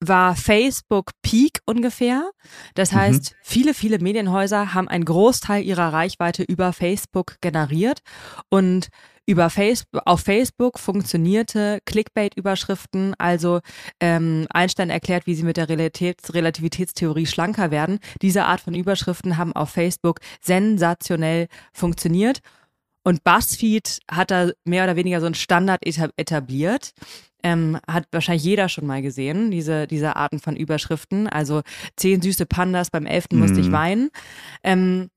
war 0.00 0.36
Facebook 0.36 1.12
Peak 1.22 1.60
ungefähr. 1.66 2.30
Das 2.74 2.92
mhm. 2.92 2.96
heißt, 2.96 3.32
mhm. 3.32 3.36
viele, 3.42 3.74
viele 3.74 3.98
Medienhäuser 4.00 4.74
haben 4.74 4.88
einen 4.88 5.04
Großteil 5.04 5.64
ihrer 5.64 5.92
Reichweite 5.92 6.42
über 6.42 6.72
Facebook 6.72 7.36
generiert 7.40 8.00
und 8.50 8.88
über 9.24 9.50
Facebook, 9.50 10.02
auf 10.06 10.20
Facebook 10.20 10.78
funktionierte 10.78 11.80
Clickbait-Überschriften, 11.84 13.14
also 13.18 13.60
ähm, 14.00 14.46
Einstein 14.48 14.88
erklärt, 14.88 15.26
wie 15.26 15.34
sie 15.34 15.42
mit 15.42 15.58
der 15.58 15.68
Relativitäts 15.68 16.32
Relativitätstheorie 16.32 17.26
schlanker 17.26 17.70
werden. 17.70 17.98
Diese 18.22 18.46
Art 18.46 18.62
von 18.62 18.74
Überschriften 18.74 19.36
haben 19.36 19.52
auf 19.52 19.70
Facebook 19.70 20.20
sensationell 20.40 21.48
funktioniert. 21.74 22.40
Und 23.08 23.24
BuzzFeed 23.24 24.00
hat 24.10 24.30
da 24.30 24.50
mehr 24.66 24.84
oder 24.84 24.94
weniger 24.94 25.20
so 25.20 25.24
einen 25.24 25.34
Standard 25.34 25.80
etabliert. 25.82 26.92
Ähm, 27.42 27.78
hat 27.88 28.04
wahrscheinlich 28.12 28.44
jeder 28.44 28.68
schon 28.68 28.84
mal 28.84 29.00
gesehen, 29.00 29.50
diese, 29.50 29.86
diese 29.86 30.16
Arten 30.16 30.40
von 30.40 30.56
Überschriften. 30.56 31.26
Also 31.26 31.62
zehn 31.96 32.20
süße 32.20 32.44
Pandas, 32.44 32.90
beim 32.90 33.06
elften 33.06 33.36
mhm. 33.36 33.42
musste 33.42 33.60
ich 33.60 33.72
weinen. 33.72 34.10
Ähm, 34.62 35.08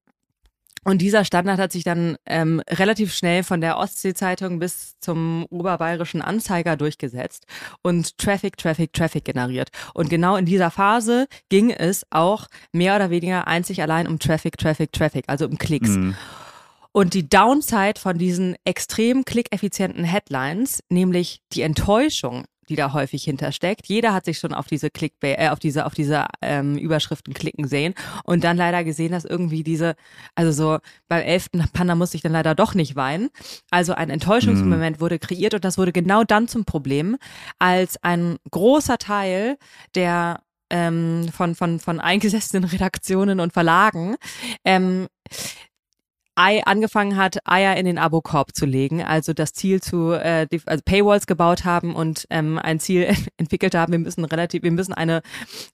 und 0.86 1.02
dieser 1.02 1.26
Standard 1.26 1.60
hat 1.60 1.74
sich 1.74 1.84
dann 1.84 2.16
ähm, 2.26 2.62
relativ 2.70 3.14
schnell 3.14 3.44
von 3.44 3.60
der 3.60 3.78
Ostsee-Zeitung 3.78 4.60
bis 4.60 4.98
zum 5.02 5.46
oberbayerischen 5.50 6.22
Anzeiger 6.22 6.78
durchgesetzt 6.78 7.46
und 7.82 8.18
Traffic, 8.18 8.56
Traffic, 8.56 8.94
Traffic 8.94 9.26
generiert. 9.26 9.68
Und 9.94 10.10
genau 10.10 10.38
in 10.38 10.46
dieser 10.46 10.72
Phase 10.72 11.28
ging 11.50 11.72
es 11.72 12.06
auch 12.10 12.48
mehr 12.72 12.96
oder 12.96 13.10
weniger 13.10 13.48
einzig 13.48 13.82
allein 13.82 14.08
um 14.08 14.18
Traffic, 14.18 14.58
Traffic, 14.58 14.94
Traffic, 14.94 15.26
also 15.28 15.46
um 15.46 15.58
Klicks. 15.58 15.90
Mhm. 15.90 16.16
Und 16.94 17.14
die 17.14 17.28
Downside 17.28 18.00
von 18.00 18.18
diesen 18.18 18.56
extrem 18.66 19.24
klickeffizienten 19.26 20.04
Headlines, 20.04 20.84
nämlich 20.90 21.42
die 21.54 21.62
Enttäuschung, 21.62 22.46
die 22.72 22.76
da 22.76 22.94
häufig 22.94 23.24
hintersteckt. 23.24 23.88
Jeder 23.88 24.14
hat 24.14 24.26
sich 24.26 24.40
schon 24.40 24.54
auf 24.54 24.68
diese 24.68 24.90
Clickbait, 24.90 25.38
äh, 25.38 25.50
auf 25.50 25.60
diese, 25.60 25.86
auf 25.86 25.94
diese 25.94 26.26
ähm, 26.42 26.78
Überschriften 26.78 27.34
klicken 27.34 27.68
sehen 27.68 27.94
und 28.24 28.44
dann 28.44 28.56
leider 28.56 28.84
gesehen, 28.84 29.12
dass 29.12 29.26
irgendwie 29.26 29.64
diese, 29.64 29.96
also 30.36 30.52
so 30.52 30.80
beim 31.10 31.22
elften 31.22 31.64
Panda 31.74 31.96
musste 31.96 32.16
ich 32.16 32.24
dann 32.24 32.32
leider 32.32 32.56
doch 32.56 32.74
nicht 32.74 32.96
weinen. 32.96 33.30
Also 33.72 33.94
ein 33.94 34.10
Enttäuschungsmoment 34.10 34.98
mhm. 34.98 35.02
wurde 35.02 35.20
kreiert 35.20 35.54
und 35.54 35.66
das 35.66 35.78
wurde 35.78 35.92
genau 35.92 36.24
dann 36.24 36.48
zum 36.48 36.64
Problem, 36.64 37.18
als 37.60 38.02
ein 38.04 38.38
großer 38.50 38.98
Teil 38.98 39.58
der 39.94 40.42
ähm, 40.70 41.28
von, 41.34 41.56
von, 41.56 41.80
von 41.80 42.00
eingesessenen 42.00 42.64
Redaktionen 42.72 43.42
und 43.42 43.52
Verlagen 43.52 44.16
ähm, 44.64 45.08
Ei 46.36 46.64
angefangen 46.64 47.18
hat, 47.18 47.40
Eier 47.46 47.76
in 47.76 47.86
den 47.86 47.98
Abokorb 47.98 48.56
zu 48.56 48.66
legen, 48.66 49.04
also 49.04 49.34
das 49.34 49.54
Ziel 49.54 49.82
zu, 49.82 50.12
äh, 50.12 50.48
also 50.66 50.82
Paywalls 50.86 51.28
gebaut 51.28 51.66
haben 51.66 51.94
und 51.94 52.26
ähm, 52.30 52.58
ein 52.58 52.80
Ziel 52.80 53.14
entwickelt 53.38 53.76
haben, 53.76 53.92
wir 53.92 54.00
müssen 54.00 54.24
relativ, 54.24 54.64
wir 54.64 54.72
müssen 54.72 54.94
eine, 54.94 55.22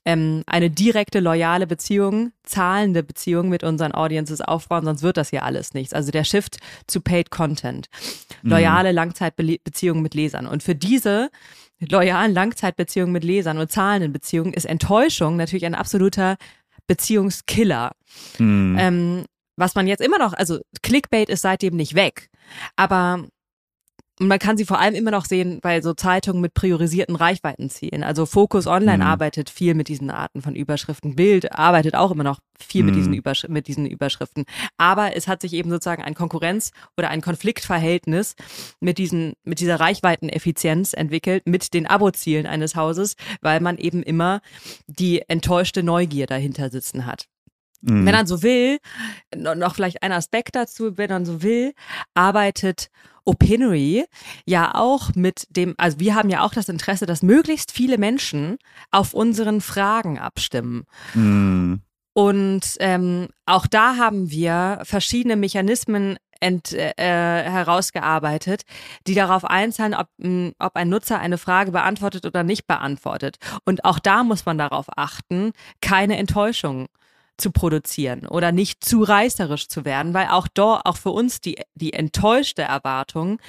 ähm, 0.04 0.44
eine 0.48 0.72
direkte, 0.72 1.20
loyale 1.20 1.68
Beziehung, 1.68 2.32
zahlende 2.44 3.04
Beziehung 3.04 3.50
mit 3.50 3.64
unseren 3.64 3.92
Audiences 3.92 4.42
aufbauen, 4.42 4.86
sonst 4.86 5.04
wird 5.04 5.18
das 5.18 5.30
hier 5.30 5.44
alles 5.44 5.74
nichts. 5.76 5.94
Also 5.94 6.12
der 6.12 6.24
Shift 6.24 6.58
zu 6.88 7.02
Paid 7.02 7.30
Content. 7.30 7.88
Mhm. 8.42 8.50
Loyale 8.50 8.92
Langzeitbeziehungen 8.92 10.02
mit 10.02 10.16
Lesern. 10.16 10.48
Und 10.48 10.64
für 10.64 10.76
diese 10.76 11.30
loyalen 11.80 12.34
Langzeitbeziehungen 12.34 13.14
mit 13.14 13.24
Lesern 13.24 13.60
und 13.60 13.72
zahlenden 13.72 14.12
Beziehungen 14.12 14.54
ist 14.54 14.66
Enttäuschung 14.66 15.38
natürlich 15.38 15.66
ein 15.66 15.76
absoluter 15.76 16.38
Beziehungskiller. 16.88 17.92
Mhm. 18.40 18.76
Ähm, 18.80 19.26
was 19.58 19.76
man 19.76 19.88
jetzt 19.88 20.02
immer 20.02 20.20
noch, 20.20 20.34
also 20.34 20.60
Clickbait 20.82 21.30
ist 21.30 21.42
seitdem 21.42 21.76
nicht 21.76 21.96
weg, 21.96 22.30
aber 22.76 23.26
man 24.20 24.40
kann 24.40 24.58
sie 24.58 24.66
vor 24.66 24.80
allem 24.80 24.96
immer 24.96 25.12
noch 25.12 25.26
sehen 25.26 25.60
bei 25.62 25.82
so 25.82 25.94
Zeitungen 25.94 26.42
mit 26.42 26.54
priorisierten 26.54 27.16
Reichweitenzielen. 27.16 28.04
Also 28.04 28.26
Focus 28.26 28.66
Online 28.66 28.98
mhm. 28.98 29.10
arbeitet 29.10 29.50
viel 29.50 29.76
mit 29.76 29.90
diesen 29.90 30.10
Arten 30.10 30.42
von 30.42 30.56
Überschriften. 30.56 31.16
Bild 31.16 31.54
arbeitet 31.54 31.96
auch 31.96 32.12
immer 32.12 32.24
noch 32.24 32.40
viel 32.60 32.82
mhm. 32.82 32.90
mit, 32.90 32.96
diesen 32.96 33.14
Übersch 33.14 33.48
mit 33.48 33.68
diesen 33.68 33.86
Überschriften. 33.86 34.46
Aber 34.78 35.16
es 35.16 35.28
hat 35.28 35.42
sich 35.42 35.54
eben 35.54 35.70
sozusagen 35.70 36.04
ein 36.04 36.16
Konkurrenz- 36.16 36.72
oder 36.98 37.10
ein 37.10 37.22
Konfliktverhältnis 37.22 38.36
mit 38.80 38.98
diesen, 38.98 39.34
mit 39.44 39.60
dieser 39.60 39.80
Reichweiteneffizienz 39.80 40.94
entwickelt, 40.94 41.44
mit 41.46 41.74
den 41.76 41.86
Abozielen 41.86 42.48
eines 42.48 42.76
Hauses, 42.76 43.16
weil 43.42 43.60
man 43.60 43.78
eben 43.78 44.02
immer 44.02 44.42
die 44.88 45.22
enttäuschte 45.28 45.84
Neugier 45.84 46.26
dahinter 46.26 46.72
sitzen 46.72 47.06
hat. 47.06 47.28
Mhm. 47.82 48.06
Wenn 48.06 48.16
man 48.16 48.28
so 48.28 48.44
will, 48.44 48.80
noch 49.36 49.76
vielleicht 49.76 50.04
ein 50.04 50.12
Aspekt 50.12 50.56
dazu, 50.56 50.98
wenn 50.98 51.10
man 51.10 51.26
so 51.26 51.42
will, 51.42 51.74
arbeitet 52.14 52.90
Opinory 53.26 54.06
ja 54.46 54.74
auch 54.74 55.14
mit 55.16 55.48
dem, 55.50 55.76
also 55.78 56.00
wir 56.00 56.16
haben 56.16 56.30
ja 56.30 56.44
auch 56.44 56.54
das 56.54 56.70
Interesse, 56.70 57.06
dass 57.06 57.22
möglichst 57.22 57.72
viele 57.72 57.98
Menschen 57.98 58.58
auf 58.90 59.14
unseren 59.14 59.62
Fragen 59.62 60.18
abstimmen. 60.18 60.86
Mhm. 61.14 61.82
Und 62.14 62.78
ähm, 62.80 63.28
auch 63.46 63.68
da 63.68 63.98
haben 63.98 64.32
wir 64.32 64.80
verschiedene 64.84 65.36
Mechanismen 65.36 66.18
ent, 66.40 66.74
äh, 66.74 66.94
herausgearbeitet, 66.98 68.64
die 69.06 69.14
darauf 69.14 69.46
einzahlen, 69.46 69.94
ob, 69.94 70.08
ob 70.58 70.76
ein 70.76 70.90
Nutzer 70.90 71.20
eine 71.20 71.38
Frage 71.38 71.72
beantwortet 71.72 72.26
oder 72.26 72.44
nicht 72.44 72.66
beantwortet. 72.66 73.38
Und 73.66 73.86
auch 73.86 74.00
da 74.00 74.24
muss 74.24 74.46
man 74.46 74.58
darauf 74.58 74.86
achten, 74.96 75.52
keine 75.82 76.18
Enttäuschung 76.18 76.88
zu 77.38 77.52
produzieren 77.52 78.28
oder 78.28 78.52
nicht 78.52 78.84
zu 78.84 79.04
reißerisch 79.04 79.68
zu 79.68 79.86
werden, 79.86 80.14
weil 80.14 80.28
auch 80.28 80.48
dort, 80.48 80.86
auch 80.86 80.98
für 80.98 81.12
uns 81.12 81.40
die, 81.42 81.58
die 81.76 81.94
enttäuschte 81.94 82.64
Erwartung 82.64 83.40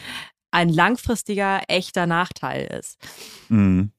ein 0.51 0.69
langfristiger, 0.69 1.63
echter 1.69 2.07
Nachteil 2.07 2.67
ist. 2.79 2.99
Mhm. 3.49 3.93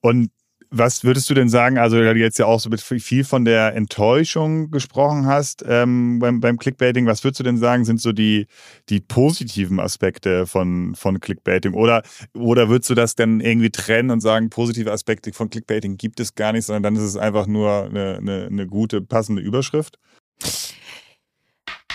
Und 0.00 0.30
was 0.76 1.04
würdest 1.04 1.30
du 1.30 1.34
denn 1.34 1.48
sagen, 1.48 1.78
also 1.78 2.02
da 2.02 2.12
du 2.12 2.18
jetzt 2.18 2.38
ja 2.38 2.46
auch 2.46 2.58
so 2.58 2.68
viel 2.98 3.24
von 3.24 3.44
der 3.44 3.76
Enttäuschung 3.76 4.70
gesprochen 4.70 5.26
hast 5.26 5.64
ähm, 5.66 6.18
beim, 6.18 6.40
beim 6.40 6.58
Clickbaiting, 6.58 7.06
was 7.06 7.22
würdest 7.22 7.40
du 7.40 7.44
denn 7.44 7.58
sagen, 7.58 7.84
sind 7.84 8.00
so 8.00 8.12
die, 8.12 8.46
die 8.88 9.00
positiven 9.00 9.78
Aspekte 9.78 10.46
von, 10.46 10.94
von 10.96 11.20
Clickbaiting? 11.20 11.74
Oder, 11.74 12.02
oder 12.34 12.68
würdest 12.68 12.90
du 12.90 12.94
das 12.94 13.14
dann 13.14 13.40
irgendwie 13.40 13.70
trennen 13.70 14.10
und 14.10 14.20
sagen, 14.20 14.50
positive 14.50 14.90
Aspekte 14.90 15.32
von 15.32 15.48
Clickbaiting 15.48 15.96
gibt 15.96 16.18
es 16.18 16.34
gar 16.34 16.52
nicht, 16.52 16.66
sondern 16.66 16.82
dann 16.82 16.96
ist 16.96 17.08
es 17.08 17.16
einfach 17.16 17.46
nur 17.46 17.84
eine, 17.84 18.16
eine, 18.18 18.46
eine 18.46 18.66
gute, 18.66 19.00
passende 19.00 19.42
Überschrift? 19.42 19.98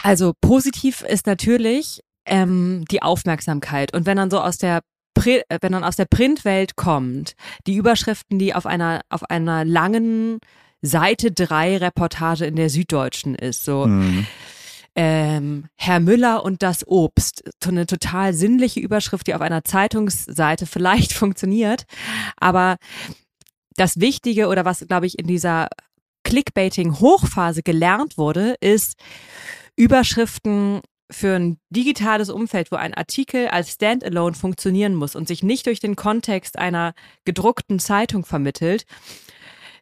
Also 0.04 0.34
positiv 0.40 1.02
ist 1.02 1.28
natürlich 1.28 2.00
ähm, 2.26 2.86
die 2.90 3.02
Aufmerksamkeit. 3.02 3.94
Und 3.94 4.06
wenn 4.06 4.18
dann 4.18 4.32
so 4.32 4.40
aus 4.40 4.58
der 4.58 4.80
wenn 5.16 5.72
man 5.72 5.84
aus 5.84 5.96
der 5.96 6.06
Printwelt 6.06 6.76
kommt, 6.76 7.34
die 7.68 7.76
Überschriften, 7.76 8.40
die 8.40 8.56
auf 8.56 8.66
einer, 8.66 9.02
auf 9.10 9.30
einer 9.30 9.66
langen 9.66 10.40
Seite 10.82 11.32
3 11.32 11.78
Reportage 11.78 12.46
in 12.46 12.56
der 12.56 12.70
Süddeutschen 12.70 13.36
ist, 13.36 13.66
so. 13.66 13.86
Mhm. 13.86 14.26
Ähm, 14.96 15.66
Herr 15.76 16.00
Müller 16.00 16.44
und 16.44 16.64
das 16.64 16.86
Obst. 16.86 17.44
So 17.64 17.70
eine 17.70 17.86
total 17.86 18.34
sinnliche 18.34 18.80
Überschrift, 18.80 19.28
die 19.28 19.36
auf 19.36 19.42
einer 19.42 19.64
Zeitungsseite 19.64 20.66
vielleicht 20.66 21.14
funktioniert. 21.14 21.86
Aber 22.38 22.78
das 23.76 24.00
Wichtige 24.00 24.48
oder 24.48 24.66
was, 24.66 24.86
glaube 24.88 25.06
ich, 25.06 25.18
in 25.18 25.28
dieser 25.28 25.70
Clickbaiting-Hochphase 26.24 27.64
gelernt 27.64 28.18
wurde, 28.18 28.56
ist 28.60 28.96
Überschriften 29.76 30.82
für 31.12 31.36
ein 31.36 31.58
digitales 31.70 32.30
Umfeld, 32.30 32.72
wo 32.72 32.76
ein 32.76 32.94
Artikel 32.94 33.48
als 33.48 33.72
Standalone 33.72 34.36
funktionieren 34.36 34.96
muss 34.96 35.16
und 35.16 35.28
sich 35.28 35.44
nicht 35.44 35.66
durch 35.66 35.80
den 35.80 35.96
Kontext 35.96 36.58
einer 36.58 36.94
gedruckten 37.26 37.80
Zeitung 37.80 38.26
vermittelt, 38.26 38.86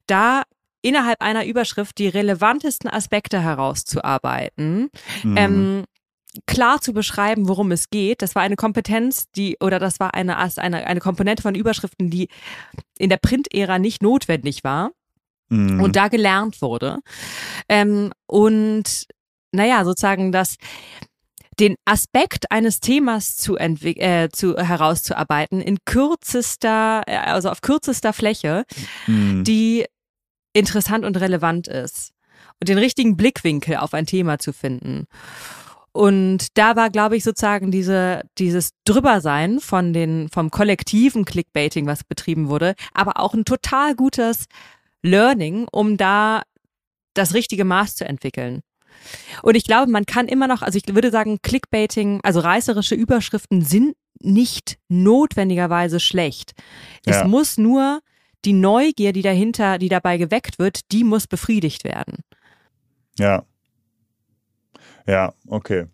da 0.07 0.43
innerhalb 0.81 1.21
einer 1.21 1.45
Überschrift 1.45 1.97
die 1.97 2.07
relevantesten 2.07 2.89
Aspekte 2.89 3.41
herauszuarbeiten, 3.41 4.89
mhm. 5.23 5.37
ähm, 5.37 5.83
klar 6.45 6.81
zu 6.81 6.93
beschreiben, 6.93 7.47
worum 7.47 7.71
es 7.71 7.89
geht. 7.89 8.21
Das 8.21 8.35
war 8.35 8.43
eine 8.43 8.55
Kompetenz, 8.55 9.29
die, 9.31 9.57
oder 9.59 9.79
das 9.79 9.99
war 9.99 10.13
eine, 10.13 10.37
eine, 10.37 10.87
eine 10.87 10.99
Komponente 10.99 11.43
von 11.43 11.55
Überschriften, 11.55 12.09
die 12.09 12.29
in 12.97 13.09
der 13.09 13.17
Print-Ära 13.17 13.79
nicht 13.79 14.01
notwendig 14.01 14.63
war 14.63 14.91
mhm. 15.49 15.81
und 15.81 15.95
da 15.95 16.07
gelernt 16.07 16.61
wurde. 16.61 16.99
Ähm, 17.67 18.11
und 18.27 19.07
naja, 19.51 19.83
sozusagen 19.83 20.31
das 20.31 20.57
den 21.60 21.76
Aspekt 21.86 22.52
eines 22.52 22.80
Themas 22.80 23.36
zu, 23.38 23.58
äh, 23.58 24.30
zu 24.32 24.58
herauszuarbeiten 24.58 25.62
in 25.62 25.80
kürzester, 25.86 27.04
äh, 27.08 27.17
also 27.17 27.50
auf 27.50 27.62
kürzester 27.62 28.13
Fläche, 28.13 28.63
mhm. 29.08 29.43
die 29.43 29.86
interessant 30.54 31.06
und 31.06 31.17
relevant 31.17 31.67
ist 31.67 32.12
und 32.60 32.70
den 32.70 32.78
richtigen 32.78 33.17
Blickwinkel 33.17 33.78
auf 33.78 33.93
ein 33.93 34.06
Thema 34.06 34.39
zu 34.39 34.54
finden. 34.54 35.06
Und 35.91 36.58
da 36.58 36.76
war, 36.76 36.91
glaube 36.91 37.17
ich, 37.17 37.24
sozusagen 37.24 37.72
diese, 37.72 38.22
dieses 38.38 38.70
Drübersein 38.86 39.60
von 39.60 39.93
den, 39.93 40.30
vom 40.30 40.52
kollektiven 40.52 41.26
Clickbaiting, 41.26 41.88
was 41.88 42.04
betrieben 42.04 42.50
wurde, 42.50 42.76
aber 42.93 43.20
auch 43.20 43.34
ein 43.34 43.46
total 43.46 43.96
gutes 43.96 44.46
Learning, 45.02 45.67
um 45.72 45.98
da 45.98 46.43
das 47.15 47.34
richtige 47.34 47.65
Maß 47.65 47.96
zu 47.96 48.06
entwickeln. 48.06 48.62
Und 49.43 49.56
ich 49.56 49.63
glaube, 49.63 49.91
man 49.91 50.06
kann 50.06 50.28
immer 50.28 50.48
noch, 50.48 50.62
also 50.62 50.78
ich 50.78 50.93
würde 50.93 51.12
sagen, 51.12 51.39
Clickbaiting, 51.41 52.20
also 52.24 52.39
reißerische 52.39 52.96
Überschriften 52.96 53.62
sind 53.62 53.96
nicht 54.20 54.78
notwendigerweise 54.88 56.00
schlecht. 56.00 56.54
Ja. 57.06 57.22
Es 57.22 57.28
muss 57.28 57.58
nur 57.58 58.02
die 58.46 58.54
Neugier, 58.54 59.13
die 59.13 59.22
dahinter, 59.22 59.78
die 59.78 59.89
dabei 59.89 60.17
geweckt 60.17 60.60
wird, 60.60 60.91
die 60.91 61.04
muss 61.04 61.28
befriedigt 61.28 61.84
werden. 61.84 62.24
Ja. 63.17 63.43
Ja, 65.06 65.34
okay. 65.48 65.88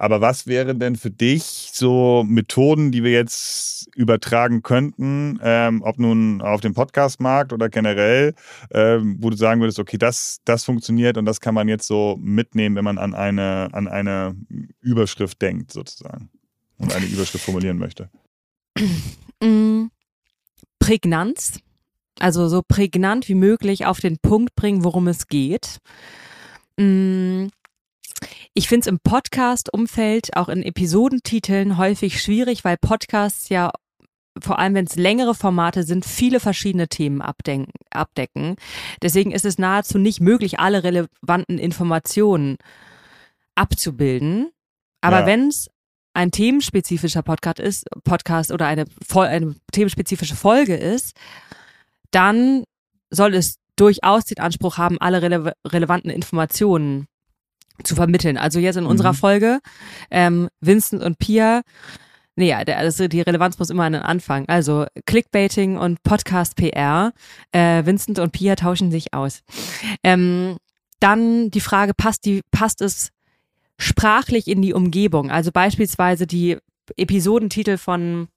Aber 0.00 0.22
was 0.22 0.46
wären 0.46 0.78
denn 0.78 0.96
für 0.96 1.10
dich 1.10 1.68
so 1.74 2.24
Methoden, 2.26 2.90
die 2.90 3.04
wir 3.04 3.10
jetzt 3.10 3.86
übertragen 3.94 4.62
könnten, 4.62 5.38
ähm, 5.42 5.82
ob 5.82 5.98
nun 5.98 6.40
auf 6.40 6.62
dem 6.62 6.72
Podcastmarkt 6.72 7.52
oder 7.52 7.68
generell, 7.68 8.32
ähm, 8.70 9.18
wo 9.20 9.28
du 9.28 9.36
sagen 9.36 9.60
würdest, 9.60 9.78
okay, 9.78 9.98
das, 9.98 10.38
das 10.46 10.64
funktioniert 10.64 11.18
und 11.18 11.26
das 11.26 11.42
kann 11.42 11.54
man 11.54 11.68
jetzt 11.68 11.86
so 11.86 12.16
mitnehmen, 12.18 12.76
wenn 12.76 12.84
man 12.84 12.96
an 12.96 13.14
eine, 13.14 13.68
an 13.72 13.88
eine 13.88 14.34
Überschrift 14.80 15.42
denkt, 15.42 15.70
sozusagen, 15.70 16.30
und 16.78 16.94
eine 16.94 17.04
Überschrift 17.04 17.44
formulieren 17.44 17.76
möchte? 17.76 18.08
Mm, 19.42 19.86
Prägnanz, 20.78 21.60
also 22.18 22.48
so 22.48 22.60
prägnant 22.60 23.26
wie 23.30 23.34
möglich 23.34 23.86
auf 23.86 24.00
den 24.00 24.18
Punkt 24.18 24.54
bringen, 24.54 24.84
worum 24.84 25.08
es 25.08 25.28
geht. 25.28 25.78
Mm, 26.78 27.46
ich 28.54 28.68
finde 28.68 28.80
es 28.82 28.86
im 28.86 28.98
Podcast-Umfeld, 29.00 30.36
auch 30.36 30.48
in 30.48 30.62
Episodentiteln 30.62 31.78
häufig 31.78 32.22
schwierig, 32.22 32.64
weil 32.64 32.76
Podcasts 32.76 33.48
ja 33.48 33.70
vor 34.38 34.58
allem 34.58 34.74
wenn 34.74 34.86
es 34.86 34.96
längere 34.96 35.34
Formate 35.34 35.82
sind, 35.82 36.04
viele 36.04 36.40
verschiedene 36.40 36.88
Themen 36.88 37.20
abdecken. 37.20 38.56
Deswegen 39.02 39.32
ist 39.32 39.44
es 39.44 39.58
nahezu 39.58 39.98
nicht 39.98 40.20
möglich, 40.20 40.60
alle 40.60 40.84
relevanten 40.84 41.58
Informationen 41.58 42.56
abzubilden. 43.54 44.50
Aber 45.00 45.20
ja. 45.20 45.26
wenn 45.26 45.48
es 45.48 45.68
ein 46.14 46.30
themenspezifischer 46.30 47.22
Podcast 47.22 47.58
ist, 47.60 47.86
Podcast 48.04 48.52
oder 48.52 48.66
eine, 48.66 48.84
eine 49.14 49.54
themenspezifische 49.72 50.36
Folge 50.36 50.76
ist, 50.76 51.14
dann 52.10 52.64
soll 53.10 53.34
es 53.34 53.56
durchaus 53.76 54.24
den 54.24 54.38
Anspruch 54.38 54.76
haben, 54.78 54.98
alle 55.00 55.22
rele 55.22 55.54
relevanten 55.66 56.10
Informationen 56.10 57.06
zu 57.82 57.94
vermitteln. 57.94 58.36
Also 58.36 58.58
jetzt 58.58 58.76
in 58.76 58.86
unserer 58.86 59.12
mhm. 59.12 59.16
Folge, 59.16 59.60
ähm, 60.10 60.48
Vincent 60.60 61.02
und 61.02 61.18
Pia, 61.18 61.62
nee, 62.36 62.48
ja, 62.48 62.58
also 62.58 63.08
die 63.08 63.20
Relevanz 63.20 63.58
muss 63.58 63.70
immer 63.70 63.84
an 63.84 63.92
den 63.92 64.02
Anfang. 64.02 64.48
Also 64.48 64.86
Clickbaiting 65.06 65.76
und 65.76 66.02
Podcast 66.02 66.56
PR, 66.56 67.12
äh, 67.52 67.84
Vincent 67.84 68.18
und 68.18 68.32
Pia 68.32 68.56
tauschen 68.56 68.90
sich 68.90 69.14
aus. 69.14 69.42
Ähm, 70.02 70.56
dann 71.00 71.50
die 71.50 71.60
Frage, 71.60 71.94
passt 71.94 72.24
die, 72.24 72.42
passt 72.50 72.80
es 72.82 73.10
sprachlich 73.78 74.48
in 74.48 74.62
die 74.62 74.74
Umgebung? 74.74 75.30
Also 75.30 75.52
beispielsweise 75.52 76.26
die 76.26 76.58
Episodentitel 76.96 77.78
von 77.78 78.28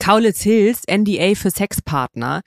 Kaulitz 0.00 0.42
Hills, 0.42 0.82
NDA 0.90 1.34
für 1.34 1.50
Sexpartner, 1.50 2.42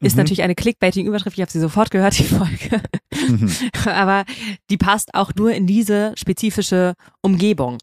ist 0.00 0.14
mhm. 0.14 0.18
natürlich 0.18 0.42
eine 0.42 0.54
Clickbaiting-Überschrift. 0.54 1.36
Ich 1.36 1.42
habe 1.42 1.50
sie 1.50 1.60
sofort 1.60 1.90
gehört, 1.90 2.18
die 2.18 2.24
Folge. 2.24 2.82
Mhm. 3.28 3.50
Aber 3.86 4.24
die 4.70 4.76
passt 4.76 5.14
auch 5.14 5.32
nur 5.34 5.52
in 5.52 5.66
diese 5.66 6.12
spezifische 6.16 6.94
Umgebung. 7.22 7.78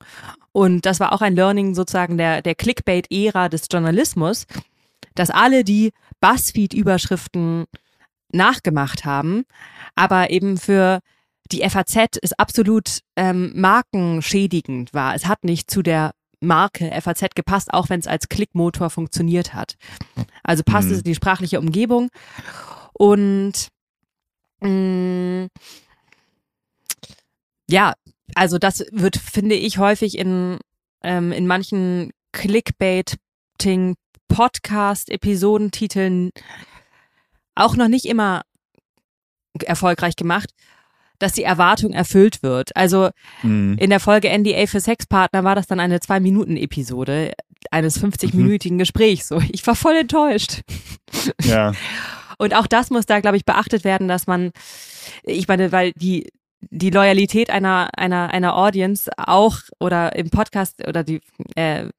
Und 0.52 0.86
das 0.86 1.00
war 1.00 1.14
auch 1.14 1.22
ein 1.22 1.36
Learning 1.36 1.74
sozusagen 1.74 2.18
der, 2.18 2.42
der 2.42 2.56
Clickbait-Ära 2.56 3.50
des 3.50 3.66
Journalismus, 3.72 4.46
dass 5.16 5.30
alle, 5.30 5.64
die 5.64 5.92
Buzzfeed-Überschriften 6.22 7.66
nachgemacht 8.32 9.06
haben, 9.06 9.46
aber 9.96 10.30
eben 10.30 10.58
für 10.58 11.00
die 11.52 11.68
FAZ 11.68 12.18
es 12.22 12.34
absolut 12.34 13.00
ähm, 13.16 13.52
markenschädigend 13.56 14.94
war. 14.94 15.16
Es 15.16 15.28
hat 15.28 15.44
nicht 15.44 15.70
zu 15.70 15.82
der 15.82 16.14
Marke 16.44 16.90
FAZ 17.02 17.36
gepasst, 17.36 17.74
auch 17.74 17.90
wenn 17.90 18.00
es 18.00 18.08
als 18.08 18.30
Klickmotor 18.30 18.90
funktioniert 18.90 19.54
hat. 19.54 19.76
Also 20.44 20.64
passt 20.64 20.88
mhm. 20.88 20.94
es 20.94 21.00
in 21.00 21.06
die 21.06 21.16
sprachliche 21.16 21.60
Umgebung 21.60 22.10
und 22.94 23.68
mh, 24.62 24.70
mm, 24.70 25.50
ja, 27.70 27.94
also 28.36 28.58
das 28.58 28.86
wird, 28.92 29.18
finde 29.18 29.56
ich, 29.56 29.78
häufig 29.78 30.18
in, 30.18 30.60
ähm, 31.04 31.32
in 31.32 31.48
manchen 31.48 32.12
Clickbaiting 32.32 33.96
Podcast-Episodentiteln 34.28 36.32
auch 37.56 37.76
noch 37.76 37.88
nicht 37.88 38.06
immer 38.06 38.42
erfolgreich 39.60 40.16
gemacht 40.16 40.50
dass 41.24 41.34
die 41.34 41.44
Erwartung 41.44 41.94
erfüllt 41.94 42.44
wird. 42.44 42.76
Also 42.76 43.10
mhm. 43.42 43.78
in 43.80 43.90
der 43.90 44.02
Folge 44.02 44.30
NDA 44.30 44.68
für 44.68 44.82
Sexpartner 44.82 45.44
war 45.44 45.56
das 45.56 45.68
dann 45.68 45.80
eine 45.80 46.02
Zwei-Minuten-Episode 46.02 47.32
eines 47.72 48.04
50-minütigen 48.04 48.74
mhm. 48.74 48.80
Gesprächs. 48.80 49.30
So, 49.30 49.42
ich 49.52 49.66
war 49.66 49.76
voll 49.76 49.96
enttäuscht. 49.96 50.62
Ja. 51.44 51.72
Und 52.38 52.56
auch 52.56 52.68
das 52.68 52.90
muss 52.90 53.06
da, 53.06 53.22
glaube 53.22 53.38
ich, 53.38 53.46
beachtet 53.46 53.86
werden, 53.86 54.08
dass 54.10 54.28
man, 54.28 54.52
ich 55.24 55.48
meine, 55.48 55.72
weil 55.72 55.94
die 55.94 56.28
die 56.72 56.92
Loyalität 56.92 57.50
einer 57.50 57.90
einer 57.98 58.30
einer 58.34 58.56
Audience 58.56 59.12
auch 59.18 59.58
oder 59.80 60.16
im 60.16 60.30
Podcast 60.30 60.88
oder 60.88 61.04
die 61.04 61.20
äh, 61.56 61.90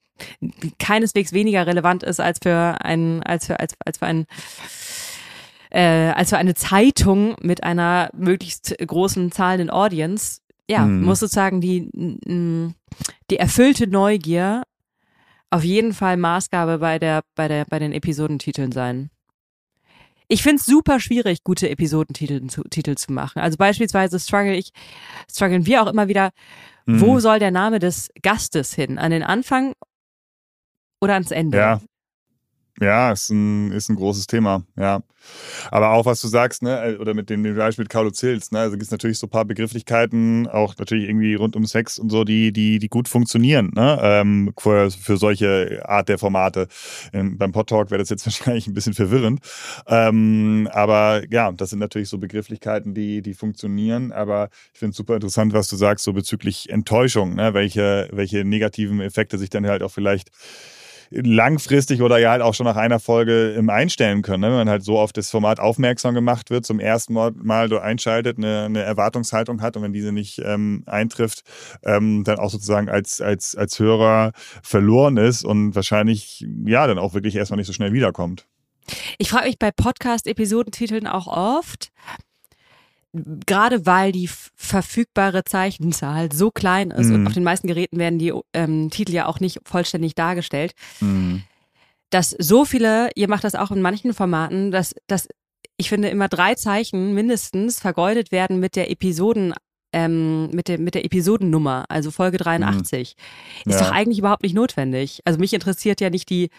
keineswegs 0.78 1.32
weniger 1.32 1.66
relevant 1.66 2.02
ist 2.02 2.18
als 2.18 2.38
für 2.42 2.76
ein 2.80 3.22
als 3.22 3.46
für 3.46 3.60
als 3.60 3.74
als 3.84 3.98
für 3.98 4.06
ein 4.06 4.26
äh, 5.74 6.12
als 6.14 6.30
für 6.30 6.38
eine 6.38 6.54
Zeitung 6.54 7.34
mit 7.42 7.64
einer 7.64 8.08
möglichst 8.16 8.76
großen 8.78 9.32
zahlenden 9.32 9.70
Audience, 9.70 10.40
ja, 10.70 10.86
mhm. 10.86 11.02
muss 11.04 11.18
sozusagen 11.18 11.60
die, 11.60 11.90
die 13.30 13.36
erfüllte 13.36 13.88
Neugier 13.88 14.62
auf 15.50 15.64
jeden 15.64 15.92
Fall 15.92 16.16
Maßgabe 16.16 16.78
bei 16.78 17.00
der, 17.00 17.22
bei 17.34 17.48
der, 17.48 17.64
bei 17.64 17.80
den 17.80 17.92
Episodentiteln 17.92 18.70
sein. 18.70 19.10
Ich 20.28 20.44
finde 20.44 20.60
es 20.60 20.66
super 20.66 21.00
schwierig, 21.00 21.42
gute 21.42 21.68
Episodentitel 21.68 22.46
zu, 22.46 22.62
Titel 22.62 22.94
zu 22.94 23.12
machen. 23.12 23.40
Also 23.40 23.58
beispielsweise 23.58 24.20
struggle 24.20 24.54
ich, 24.54 24.70
strugglen 25.30 25.66
wir 25.66 25.82
auch 25.82 25.88
immer 25.88 26.06
wieder, 26.06 26.30
mhm. 26.86 27.00
wo 27.00 27.18
soll 27.18 27.40
der 27.40 27.50
Name 27.50 27.80
des 27.80 28.10
Gastes 28.22 28.74
hin? 28.74 28.98
An 28.98 29.10
den 29.10 29.24
Anfang 29.24 29.74
oder 31.00 31.14
ans 31.14 31.32
Ende? 31.32 31.58
Ja. 31.58 31.80
Ja, 32.80 33.12
ist 33.12 33.30
ein, 33.30 33.70
ist 33.70 33.88
ein 33.88 33.96
großes 33.96 34.26
Thema, 34.26 34.64
ja. 34.76 35.00
Aber 35.70 35.90
auch 35.90 36.06
was 36.06 36.20
du 36.20 36.28
sagst, 36.28 36.62
ne, 36.62 36.94
äh, 36.94 36.96
oder 36.96 37.14
mit 37.14 37.30
dem, 37.30 37.42
Beispiel 37.56 37.84
mit 37.84 37.88
Carlo 37.88 38.10
Zils, 38.10 38.50
ne, 38.50 38.58
also 38.58 38.72
gibt 38.72 38.82
es 38.82 38.90
natürlich 38.90 39.18
so 39.18 39.26
ein 39.26 39.30
paar 39.30 39.44
Begrifflichkeiten, 39.44 40.48
auch 40.48 40.76
natürlich 40.76 41.08
irgendwie 41.08 41.34
rund 41.34 41.56
um 41.56 41.66
Sex 41.66 41.98
und 41.98 42.10
so, 42.10 42.24
die, 42.24 42.52
die, 42.52 42.80
die 42.80 42.88
gut 42.88 43.08
funktionieren, 43.08 43.70
ne, 43.74 43.98
ähm, 44.02 44.52
für, 44.58 44.90
für 44.90 45.16
solche 45.16 45.82
Art 45.88 46.08
der 46.08 46.18
Formate. 46.18 46.66
Ähm, 47.12 47.38
beim 47.38 47.52
Podtalk 47.52 47.90
wäre 47.90 48.00
das 48.00 48.10
jetzt 48.10 48.26
wahrscheinlich 48.26 48.66
ein 48.66 48.74
bisschen 48.74 48.94
verwirrend. 48.94 49.40
Ähm, 49.86 50.68
aber 50.72 51.22
ja, 51.30 51.52
das 51.52 51.70
sind 51.70 51.78
natürlich 51.78 52.08
so 52.08 52.18
Begrifflichkeiten, 52.18 52.92
die, 52.92 53.22
die 53.22 53.34
funktionieren. 53.34 54.12
Aber 54.12 54.50
ich 54.72 54.80
finde 54.80 54.90
es 54.90 54.96
super 54.96 55.14
interessant, 55.14 55.52
was 55.52 55.68
du 55.68 55.76
sagst, 55.76 56.04
so 56.04 56.12
bezüglich 56.12 56.70
Enttäuschung, 56.70 57.34
ne, 57.36 57.54
welche, 57.54 58.08
welche 58.12 58.44
negativen 58.44 59.00
Effekte 59.00 59.38
sich 59.38 59.50
dann 59.50 59.66
halt 59.66 59.82
auch 59.82 59.92
vielleicht 59.92 60.30
langfristig 61.22 62.02
oder 62.02 62.18
ja 62.18 62.30
halt 62.32 62.42
auch 62.42 62.54
schon 62.54 62.66
nach 62.66 62.76
einer 62.76 62.98
Folge 62.98 63.50
im 63.52 63.70
einstellen 63.70 64.22
können, 64.22 64.40
ne? 64.40 64.48
wenn 64.48 64.56
man 64.56 64.68
halt 64.68 64.82
so 64.82 64.98
auf 64.98 65.12
das 65.12 65.30
Format 65.30 65.60
aufmerksam 65.60 66.14
gemacht 66.14 66.50
wird, 66.50 66.66
zum 66.66 66.80
ersten 66.80 67.14
Mal, 67.14 67.68
du 67.68 67.78
einschaltet, 67.78 68.38
eine, 68.38 68.64
eine 68.64 68.82
Erwartungshaltung 68.82 69.62
hat 69.62 69.76
und 69.76 69.82
wenn 69.82 69.92
diese 69.92 70.12
nicht 70.12 70.40
ähm, 70.44 70.82
eintrifft, 70.86 71.42
ähm, 71.84 72.24
dann 72.24 72.38
auch 72.38 72.50
sozusagen 72.50 72.88
als, 72.88 73.20
als, 73.20 73.54
als 73.54 73.78
Hörer 73.78 74.32
verloren 74.62 75.16
ist 75.16 75.44
und 75.44 75.74
wahrscheinlich 75.74 76.44
ja 76.64 76.86
dann 76.86 76.98
auch 76.98 77.14
wirklich 77.14 77.36
erstmal 77.36 77.58
nicht 77.58 77.66
so 77.66 77.72
schnell 77.72 77.92
wiederkommt. 77.92 78.46
Ich 79.18 79.30
frage 79.30 79.46
mich 79.46 79.58
bei 79.58 79.70
Podcast-Episodentiteln 79.70 81.06
auch 81.06 81.26
oft, 81.26 81.90
gerade 83.46 83.86
weil 83.86 84.12
die 84.12 84.28
verfügbare 84.28 85.44
Zeichenzahl 85.44 86.32
so 86.32 86.50
klein 86.50 86.90
ist 86.90 87.08
mhm. 87.08 87.14
und 87.14 87.26
auf 87.28 87.32
den 87.32 87.44
meisten 87.44 87.68
Geräten 87.68 87.98
werden 87.98 88.18
die 88.18 88.32
ähm, 88.52 88.90
Titel 88.90 89.12
ja 89.12 89.26
auch 89.26 89.40
nicht 89.40 89.60
vollständig 89.64 90.14
dargestellt, 90.14 90.74
mhm. 91.00 91.42
dass 92.10 92.30
so 92.30 92.64
viele, 92.64 93.10
ihr 93.14 93.28
macht 93.28 93.44
das 93.44 93.54
auch 93.54 93.70
in 93.70 93.82
manchen 93.82 94.14
Formaten, 94.14 94.70
dass, 94.70 94.94
dass 95.06 95.28
ich 95.76 95.88
finde 95.88 96.08
immer 96.08 96.28
drei 96.28 96.54
Zeichen 96.54 97.14
mindestens 97.14 97.78
vergeudet 97.78 98.32
werden 98.32 98.58
mit 98.58 98.76
der 98.76 98.90
Episoden 98.90 99.54
ähm, 99.92 100.50
mit, 100.50 100.66
der, 100.66 100.80
mit 100.80 100.96
der 100.96 101.04
Episodennummer, 101.04 101.84
also 101.88 102.10
Folge 102.10 102.36
83. 102.36 103.14
Mhm. 103.64 103.70
Ist 103.70 103.80
ja. 103.80 103.86
doch 103.86 103.94
eigentlich 103.94 104.18
überhaupt 104.18 104.42
nicht 104.42 104.54
notwendig. 104.54 105.20
Also 105.24 105.38
mich 105.38 105.54
interessiert 105.54 106.00
ja 106.00 106.10
nicht 106.10 106.28
die 106.30 106.50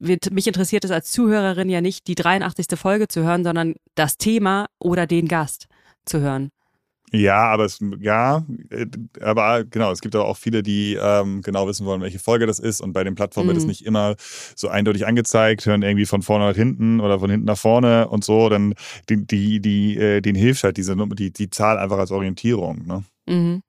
mich 0.00 0.46
interessiert 0.46 0.84
es 0.84 0.90
als 0.90 1.10
Zuhörerin 1.10 1.68
ja 1.68 1.80
nicht, 1.80 2.06
die 2.06 2.14
83. 2.14 2.78
Folge 2.78 3.08
zu 3.08 3.22
hören, 3.22 3.44
sondern 3.44 3.74
das 3.94 4.18
Thema 4.18 4.66
oder 4.78 5.06
den 5.06 5.28
Gast 5.28 5.66
zu 6.04 6.20
hören. 6.20 6.50
Ja, 7.12 7.46
aber 7.46 7.64
es, 7.64 7.78
ja, 8.00 8.44
äh, 8.70 8.86
aber 9.20 9.64
genau, 9.64 9.92
es 9.92 10.00
gibt 10.00 10.16
aber 10.16 10.26
auch 10.26 10.36
viele, 10.36 10.62
die 10.62 10.98
ähm, 11.00 11.40
genau 11.42 11.68
wissen 11.68 11.86
wollen, 11.86 12.00
welche 12.00 12.18
Folge 12.18 12.46
das 12.46 12.58
ist. 12.58 12.80
Und 12.80 12.92
bei 12.92 13.04
den 13.04 13.14
Plattformen 13.14 13.46
mhm. 13.46 13.50
wird 13.50 13.58
es 13.58 13.66
nicht 13.66 13.86
immer 13.86 14.16
so 14.56 14.68
eindeutig 14.68 15.06
angezeigt, 15.06 15.66
hören 15.66 15.82
irgendwie 15.82 16.06
von 16.06 16.22
vorne 16.22 16.46
nach 16.46 16.56
hinten 16.56 17.00
oder 17.00 17.20
von 17.20 17.30
hinten 17.30 17.46
nach 17.46 17.58
vorne 17.58 18.08
und 18.08 18.24
so. 18.24 18.48
Dann 18.48 18.74
die, 19.08 19.24
die, 19.24 19.60
die, 19.60 19.96
äh, 19.96 20.20
denen 20.20 20.36
hilft 20.36 20.64
halt 20.64 20.76
diese 20.76 20.96
die, 20.96 21.32
die 21.32 21.50
Zahl 21.50 21.78
einfach 21.78 21.98
als 21.98 22.10
Orientierung. 22.10 22.84
Ne? 22.86 23.04
Mhm. 23.28 23.62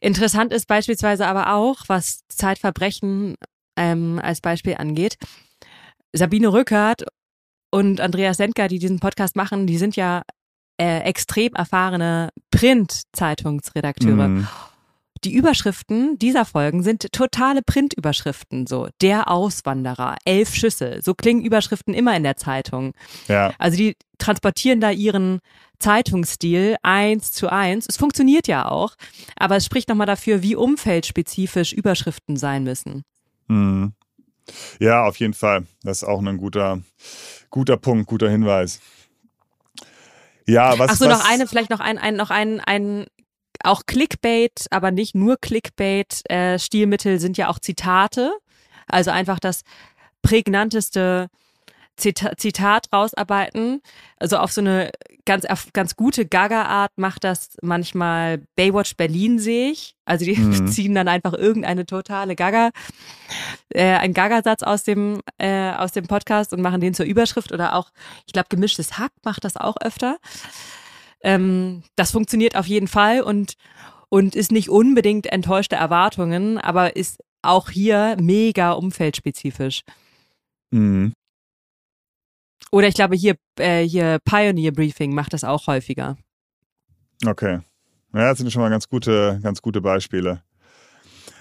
Interessant 0.00 0.52
ist 0.52 0.66
beispielsweise 0.66 1.26
aber 1.26 1.54
auch, 1.54 1.84
was 1.88 2.20
Zeitverbrechen 2.28 3.34
ähm, 3.76 4.20
als 4.22 4.40
Beispiel 4.40 4.74
angeht. 4.74 5.16
Sabine 6.12 6.52
Rückert 6.52 7.04
und 7.70 8.00
Andreas 8.00 8.38
Sendker, 8.38 8.68
die 8.68 8.78
diesen 8.78 9.00
Podcast 9.00 9.36
machen, 9.36 9.66
die 9.66 9.78
sind 9.78 9.96
ja 9.96 10.22
äh, 10.78 11.00
extrem 11.00 11.54
erfahrene 11.54 12.30
Print-Zeitungsredakteure. 12.50 14.28
Mhm. 14.28 14.48
Die 15.24 15.32
Überschriften 15.32 16.18
dieser 16.18 16.44
Folgen 16.44 16.82
sind 16.82 17.10
totale 17.12 17.62
Printüberschriften, 17.62 18.66
so 18.66 18.88
der 19.00 19.30
Auswanderer, 19.30 20.16
elf 20.24 20.54
Schüsse. 20.54 21.00
So 21.02 21.14
klingen 21.14 21.44
Überschriften 21.44 21.94
immer 21.94 22.14
in 22.16 22.22
der 22.22 22.36
Zeitung. 22.36 22.92
Ja. 23.26 23.52
Also 23.58 23.76
die 23.78 23.96
transportieren 24.18 24.80
da 24.80 24.90
ihren 24.90 25.40
Zeitungsstil 25.78 26.76
eins 26.82 27.32
zu 27.32 27.50
eins. 27.50 27.86
Es 27.88 27.96
funktioniert 27.96 28.46
ja 28.46 28.68
auch, 28.68 28.94
aber 29.36 29.56
es 29.56 29.64
spricht 29.64 29.88
nochmal 29.88 30.06
dafür, 30.06 30.42
wie 30.42 30.54
umfeldspezifisch 30.54 31.72
Überschriften 31.72 32.36
sein 32.36 32.64
müssen. 32.64 33.02
Mhm. 33.48 33.92
Ja, 34.78 35.04
auf 35.04 35.16
jeden 35.18 35.34
Fall. 35.34 35.66
Das 35.82 36.02
ist 36.02 36.08
auch 36.08 36.20
ein 36.20 36.36
guter, 36.36 36.80
guter 37.50 37.76
Punkt, 37.76 38.06
guter 38.06 38.30
Hinweis. 38.30 38.80
Ja, 40.46 40.78
was. 40.78 40.90
Ach 40.90 40.96
so, 40.96 41.06
was, 41.06 41.18
noch 41.18 41.28
eine, 41.28 41.46
vielleicht 41.46 41.70
noch 41.70 41.80
ein, 41.80 41.98
ein, 41.98 42.14
noch 42.14 42.30
ein, 42.30 42.60
ein, 42.60 43.06
auch 43.62 43.82
Clickbait, 43.86 44.66
aber 44.70 44.90
nicht 44.90 45.14
nur 45.14 45.36
Clickbait. 45.40 46.22
Äh, 46.30 46.58
Stilmittel 46.58 47.18
sind 47.18 47.36
ja 47.36 47.48
auch 47.48 47.58
Zitate. 47.58 48.32
Also 48.86 49.10
einfach 49.10 49.40
das 49.40 49.62
prägnanteste 50.22 51.28
Zita 51.96 52.36
Zitat 52.36 52.88
rausarbeiten. 52.92 53.80
Also 54.18 54.38
auf 54.38 54.52
so 54.52 54.60
eine 54.60 54.90
ganz, 55.24 55.46
ganz 55.72 55.96
gute 55.96 56.26
Gaga-Art 56.26 56.92
macht 56.96 57.24
das 57.24 57.56
manchmal 57.62 58.42
Baywatch 58.54 58.96
Berlin, 58.96 59.38
sehe 59.38 59.72
ich. 59.72 59.94
Also 60.04 60.24
die 60.24 60.36
mhm. 60.36 60.66
ziehen 60.68 60.94
dann 60.94 61.08
einfach 61.08 61.32
irgendeine 61.34 61.84
totale 61.84 62.36
Gaga, 62.36 62.70
äh, 63.70 63.96
ein 63.96 64.14
Gaga-Satz 64.14 64.62
aus 64.62 64.84
dem, 64.84 65.20
äh, 65.38 65.72
aus 65.72 65.92
dem 65.92 66.06
Podcast 66.06 66.52
und 66.52 66.62
machen 66.62 66.80
den 66.80 66.94
zur 66.94 67.06
Überschrift 67.06 67.52
oder 67.52 67.74
auch, 67.74 67.90
ich 68.26 68.32
glaube, 68.32 68.48
gemischtes 68.48 68.98
Hack 68.98 69.12
macht 69.24 69.44
das 69.44 69.56
auch 69.56 69.76
öfter. 69.80 70.18
Ähm, 71.22 71.82
das 71.96 72.12
funktioniert 72.12 72.56
auf 72.56 72.66
jeden 72.66 72.88
Fall 72.88 73.20
und, 73.22 73.54
und 74.08 74.36
ist 74.36 74.52
nicht 74.52 74.70
unbedingt 74.70 75.26
enttäuschte 75.26 75.76
Erwartungen, 75.76 76.58
aber 76.58 76.96
ist 76.96 77.22
auch 77.42 77.70
hier 77.70 78.16
mega 78.20 78.72
umfeldspezifisch. 78.72 79.82
Mhm. 80.70 81.12
Oder 82.76 82.88
ich 82.88 82.94
glaube, 82.94 83.16
hier, 83.16 83.36
äh, 83.58 83.84
hier 83.84 84.18
Pioneer 84.22 84.70
Briefing 84.70 85.14
macht 85.14 85.32
das 85.32 85.44
auch 85.44 85.66
häufiger. 85.66 86.18
Okay. 87.24 87.60
Ja, 88.12 88.28
das 88.28 88.36
sind 88.36 88.52
schon 88.52 88.60
mal 88.60 88.68
ganz 88.68 88.86
gute, 88.86 89.40
ganz 89.42 89.62
gute 89.62 89.80
Beispiele. 89.80 90.42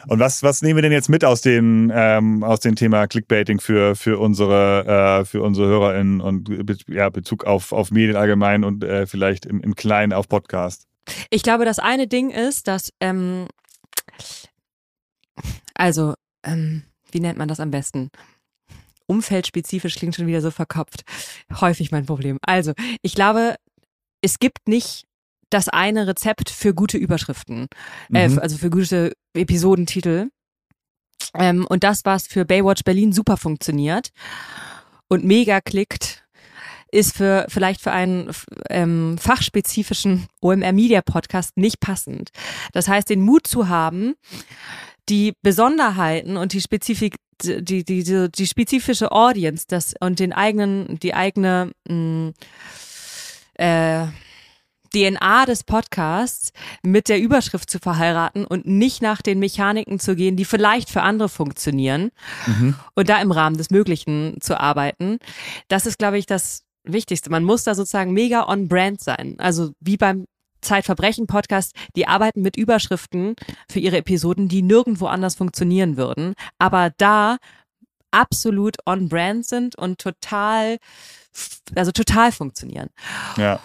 Und 0.08 0.20
was, 0.20 0.44
was 0.44 0.62
nehmen 0.62 0.78
wir 0.78 0.82
denn 0.82 0.94
jetzt 0.94 1.10
mit 1.10 1.26
aus 1.26 1.42
dem, 1.42 1.92
ähm, 1.94 2.42
aus 2.42 2.62
dem 2.62 2.76
Thema 2.78 3.06
Clickbaiting 3.08 3.60
für, 3.60 3.98
für, 3.98 4.18
unsere, 4.18 4.86
äh, 4.86 5.26
für 5.26 5.42
unsere 5.42 5.68
HörerInnen 5.68 6.22
und 6.22 6.50
ja, 6.88 7.10
Bezug 7.10 7.44
auf, 7.44 7.74
auf 7.74 7.92
Medien 7.92 8.16
allgemein 8.16 8.64
und 8.64 8.86
äh, 8.86 9.06
vielleicht 9.06 9.46
im, 9.46 9.60
im 9.60 9.76
Kleinen 9.76 10.14
auf 10.14 10.30
Podcast? 10.30 10.88
Ich 11.32 11.44
glaube, 11.44 11.66
das 11.66 11.80
eine 11.80 12.08
Ding 12.08 12.30
ist, 12.30 12.70
dass, 12.70 12.94
ähm, 13.02 13.48
also, 15.74 16.14
ähm, 16.46 16.84
wie 17.12 17.20
nennt 17.20 17.38
man 17.38 17.50
das 17.50 17.60
am 17.60 17.72
besten? 17.72 18.10
Umfeldspezifisch 19.08 19.96
klingt 19.96 20.16
schon 20.16 20.28
wieder 20.28 20.42
so 20.42 20.52
verkopft. 20.52 21.04
Häufig 21.60 21.92
mein 21.92 22.06
Problem. 22.06 22.38
Also, 22.42 22.74
ich 23.02 23.16
glaube, 23.16 23.56
es 24.22 24.40
gibt 24.40 24.68
nicht 24.68 25.06
das 25.50 25.70
eine 25.70 26.08
Rezept 26.08 26.50
für 26.50 26.74
gute 26.74 26.98
Überschriften, 26.98 27.68
äh, 28.14 28.28
mhm. 28.28 28.38
äh, 28.38 28.42
also 28.42 28.58
für 28.58 28.70
gute 28.70 29.14
Episodentitel. 29.34 30.30
Ähm, 31.34 31.66
und 31.68 31.84
das, 31.84 32.02
was 32.04 32.28
für 32.28 32.46
Baywatch 32.46 32.84
Berlin 32.84 33.14
super 33.14 33.38
funktioniert 33.38 34.10
und 35.08 35.24
mega 35.24 35.62
klickt, 35.62 36.26
ist 36.92 37.18
für 37.18 37.46
vielleicht 37.50 37.82
für 37.82 37.92
einen 37.92 38.32
ähm, 38.70 39.18
fachspezifischen 39.18 40.28
OMR 40.42 40.72
Media 40.72 41.02
Podcast 41.02 41.58
nicht 41.58 41.80
passend. 41.80 42.30
Das 42.74 42.88
heißt, 42.88 43.10
den 43.10 43.22
Mut 43.22 43.48
zu 43.48 43.68
haben, 43.68 44.16
die 45.10 45.34
Besonderheiten 45.42 46.38
und 46.38 46.54
die 46.54 46.62
Spezifik 46.62 47.16
die, 47.44 47.84
die, 47.84 48.04
die, 48.04 48.32
die 48.32 48.48
spezifische 48.48 49.12
Audience 49.12 49.66
das, 49.68 49.94
und 50.00 50.20
den 50.20 50.32
eigenen, 50.32 51.00
die 51.00 51.14
eigene 51.14 51.72
mh, 51.88 51.96
mm, 51.96 52.34
äh, 53.56 54.08
DNA 54.94 55.46
des 55.46 55.66
Podcasts 55.66 56.52
mit 56.82 57.10
der 57.10 57.20
Überschrift 57.20 57.70
zu 57.70 57.80
verheiraten 57.80 58.46
und 58.46 58.66
nicht 58.66 59.02
nach 59.02 59.22
den 59.22 59.40
Mechaniken 59.40 60.00
zu 60.00 60.16
gehen, 60.16 60.38
die 60.38 60.46
vielleicht 60.46 60.90
für 60.90 61.02
andere 61.02 61.28
funktionieren 61.28 62.12
mhm. 62.48 62.76
und 62.94 63.10
da 63.10 63.22
im 63.22 63.32
Rahmen 63.32 63.58
des 63.58 63.72
Möglichen 63.72 64.38
zu 64.40 64.58
arbeiten. 64.58 65.18
Das 65.68 65.86
ist, 65.86 65.98
glaube 65.98 66.18
ich, 66.18 66.28
das 66.28 66.64
Wichtigste. 66.86 67.30
Man 67.30 67.44
muss 67.44 67.66
da 67.66 67.76
sozusagen 67.76 68.14
mega 68.14 68.48
on 68.48 68.70
brand 68.70 69.02
sein. 69.02 69.36
Also 69.38 69.72
wie 69.82 69.98
beim 69.98 70.26
Zeitverbrechen-Podcast, 70.66 71.74
die 71.96 72.08
arbeiten 72.08 72.42
mit 72.42 72.58
Überschriften 72.58 73.36
für 73.70 73.80
ihre 73.80 73.98
Episoden, 73.98 74.48
die 74.48 74.62
nirgendwo 74.62 75.08
anders 75.08 75.36
funktionieren 75.36 75.98
würden, 75.98 76.34
aber 76.60 76.92
da 76.98 77.38
absolut 78.12 78.78
on 78.86 79.10
brand 79.10 79.46
sind 79.46 79.76
und 79.76 80.00
total, 80.00 80.78
also 81.76 81.92
total 81.92 82.32
funktionieren. 82.32 82.90
Ja. 83.38 83.60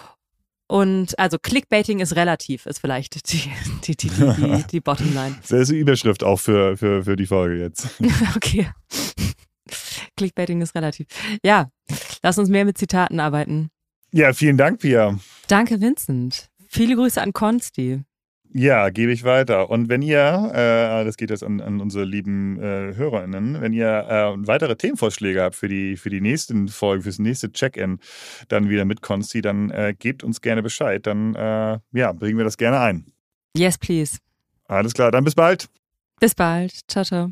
Und 0.67 1.19
also 1.19 1.37
Clickbaiting 1.37 1.99
ist 1.99 2.15
relativ, 2.15 2.65
ist 2.65 2.79
vielleicht 2.79 3.31
die, 3.33 3.51
die, 3.83 3.95
die, 3.95 4.09
die, 4.09 4.63
die 4.71 4.79
Bottomline. 4.79 5.35
Das 5.41 5.51
ist 5.51 5.71
die 5.71 5.79
Überschrift 5.79 6.23
auch 6.23 6.39
für, 6.39 6.77
für, 6.77 7.03
für 7.03 7.15
die 7.17 7.25
Folge 7.25 7.59
jetzt. 7.59 7.89
okay. 8.35 8.69
Clickbaiting 10.15 10.61
ist 10.61 10.75
relativ. 10.75 11.07
Ja, 11.43 11.69
lass 12.23 12.37
uns 12.37 12.49
mehr 12.49 12.65
mit 12.65 12.77
Zitaten 12.77 13.19
arbeiten. 13.19 13.69
Ja, 14.11 14.33
vielen 14.33 14.57
Dank, 14.57 14.79
Pia. 14.79 15.17
Danke, 15.47 15.79
Vincent. 15.79 16.50
Viele 16.73 16.95
Grüße 16.95 17.21
an 17.21 17.33
Konsti. 17.33 18.01
Ja, 18.53 18.89
gebe 18.89 19.11
ich 19.11 19.23
weiter. 19.23 19.69
Und 19.69 19.89
wenn 19.89 20.01
ihr, 20.01 20.51
äh, 20.53 21.05
das 21.05 21.17
geht 21.17 21.29
jetzt 21.29 21.43
an, 21.43 21.59
an 21.61 21.81
unsere 21.81 22.05
lieben 22.05 22.57
äh, 22.59 22.95
HörerInnen, 22.95 23.61
wenn 23.61 23.73
ihr 23.73 23.87
äh, 23.87 24.47
weitere 24.47 24.75
Themenvorschläge 24.75 25.41
habt 25.41 25.55
für 25.55 25.67
die, 25.67 25.97
für 25.97 26.09
die 26.09 26.21
nächsten 26.21 26.69
Folgen, 26.69 27.03
fürs 27.03 27.19
nächste 27.19 27.51
Check-In, 27.51 27.99
dann 28.47 28.69
wieder 28.69 28.85
mit 28.85 29.01
Konsti, 29.01 29.41
dann 29.41 29.69
äh, 29.69 29.93
gebt 29.97 30.23
uns 30.23 30.41
gerne 30.41 30.63
Bescheid. 30.63 31.05
Dann 31.07 31.35
äh, 31.35 31.79
ja, 31.91 32.11
bringen 32.13 32.37
wir 32.37 32.45
das 32.45 32.57
gerne 32.57 32.79
ein. 32.79 33.05
Yes, 33.55 33.77
please. 33.77 34.17
Alles 34.65 34.93
klar, 34.93 35.11
dann 35.11 35.25
bis 35.25 35.35
bald. 35.35 35.67
Bis 36.19 36.35
bald. 36.35 36.71
Ciao, 36.87 37.03
ciao. 37.03 37.31